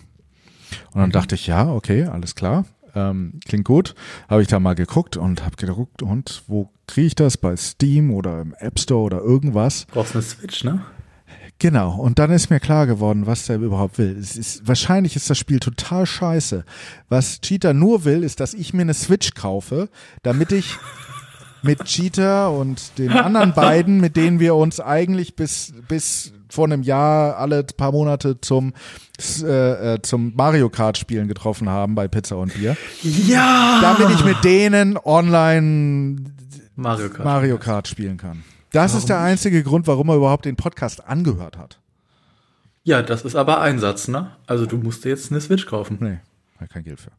Und 0.92 1.00
dann 1.00 1.10
dachte 1.10 1.36
ich, 1.36 1.46
ja, 1.46 1.72
okay, 1.72 2.04
alles 2.04 2.34
klar. 2.34 2.66
Ähm, 2.94 3.40
klingt 3.46 3.64
gut. 3.64 3.94
Habe 4.28 4.42
ich 4.42 4.48
da 4.48 4.60
mal 4.60 4.74
geguckt 4.74 5.16
und 5.16 5.42
habe 5.42 5.56
geguckt, 5.56 6.02
und 6.02 6.42
wo 6.46 6.70
kriege 6.86 7.06
ich 7.06 7.14
das? 7.14 7.38
Bei 7.38 7.56
Steam 7.56 8.12
oder 8.12 8.40
im 8.42 8.54
App 8.58 8.78
Store 8.78 9.02
oder 9.02 9.20
irgendwas? 9.20 9.86
Brauchst 9.86 10.14
eine 10.14 10.22
Switch, 10.22 10.64
ne? 10.64 10.82
Genau, 11.58 11.96
und 11.96 12.18
dann 12.18 12.30
ist 12.30 12.50
mir 12.50 12.60
klar 12.60 12.86
geworden, 12.86 13.26
was 13.26 13.46
der 13.46 13.56
überhaupt 13.56 13.96
will. 13.96 14.16
Ist, 14.16 14.66
wahrscheinlich 14.68 15.16
ist 15.16 15.30
das 15.30 15.38
Spiel 15.38 15.58
total 15.58 16.04
scheiße. 16.04 16.64
Was 17.08 17.40
Cheater 17.40 17.72
nur 17.72 18.04
will, 18.04 18.22
ist, 18.22 18.40
dass 18.40 18.52
ich 18.52 18.74
mir 18.74 18.82
eine 18.82 18.92
Switch 18.92 19.32
kaufe, 19.34 19.88
damit 20.22 20.52
ich 20.52 20.76
mit 21.62 21.84
Cheater 21.84 22.52
und 22.52 22.98
den 22.98 23.10
anderen 23.10 23.54
beiden, 23.54 24.00
mit 24.00 24.16
denen 24.16 24.38
wir 24.38 24.54
uns 24.54 24.80
eigentlich 24.80 25.34
bis, 25.34 25.72
bis 25.88 26.32
vor 26.48 26.66
einem 26.66 26.82
Jahr 26.82 27.38
alle 27.38 27.64
paar 27.64 27.92
Monate 27.92 28.40
zum, 28.40 28.74
äh, 29.42 29.94
äh, 29.94 30.02
zum 30.02 30.34
Mario 30.36 30.68
Kart 30.68 30.98
spielen 30.98 31.26
getroffen 31.26 31.68
haben 31.68 31.94
bei 31.94 32.06
Pizza 32.06 32.36
und 32.36 32.54
Bier. 32.54 32.76
Ja! 33.02 33.80
Damit 33.80 34.14
ich 34.14 34.24
mit 34.24 34.44
denen 34.44 34.98
online 34.98 36.16
Mario 36.76 37.08
Kart. 37.08 37.24
Mario 37.24 37.58
Kart 37.58 37.88
spielen 37.88 38.18
kann. 38.18 38.44
Das 38.72 38.92
warum? 38.92 38.98
ist 38.98 39.08
der 39.08 39.20
einzige 39.20 39.62
Grund, 39.62 39.86
warum 39.86 40.08
er 40.08 40.16
überhaupt 40.16 40.44
den 40.44 40.56
Podcast 40.56 41.06
angehört 41.06 41.56
hat. 41.56 41.80
Ja, 42.84 43.02
das 43.02 43.22
ist 43.22 43.34
aber 43.34 43.60
ein 43.60 43.78
Satz, 43.78 44.08
ne? 44.08 44.30
Also 44.46 44.66
du 44.66 44.76
musst 44.76 45.04
dir 45.04 45.08
jetzt 45.08 45.30
eine 45.32 45.40
Switch 45.40 45.66
kaufen. 45.66 45.98
Nee, 46.00 46.18
kein 46.68 46.84
Geld 46.84 47.00
für. 47.00 47.10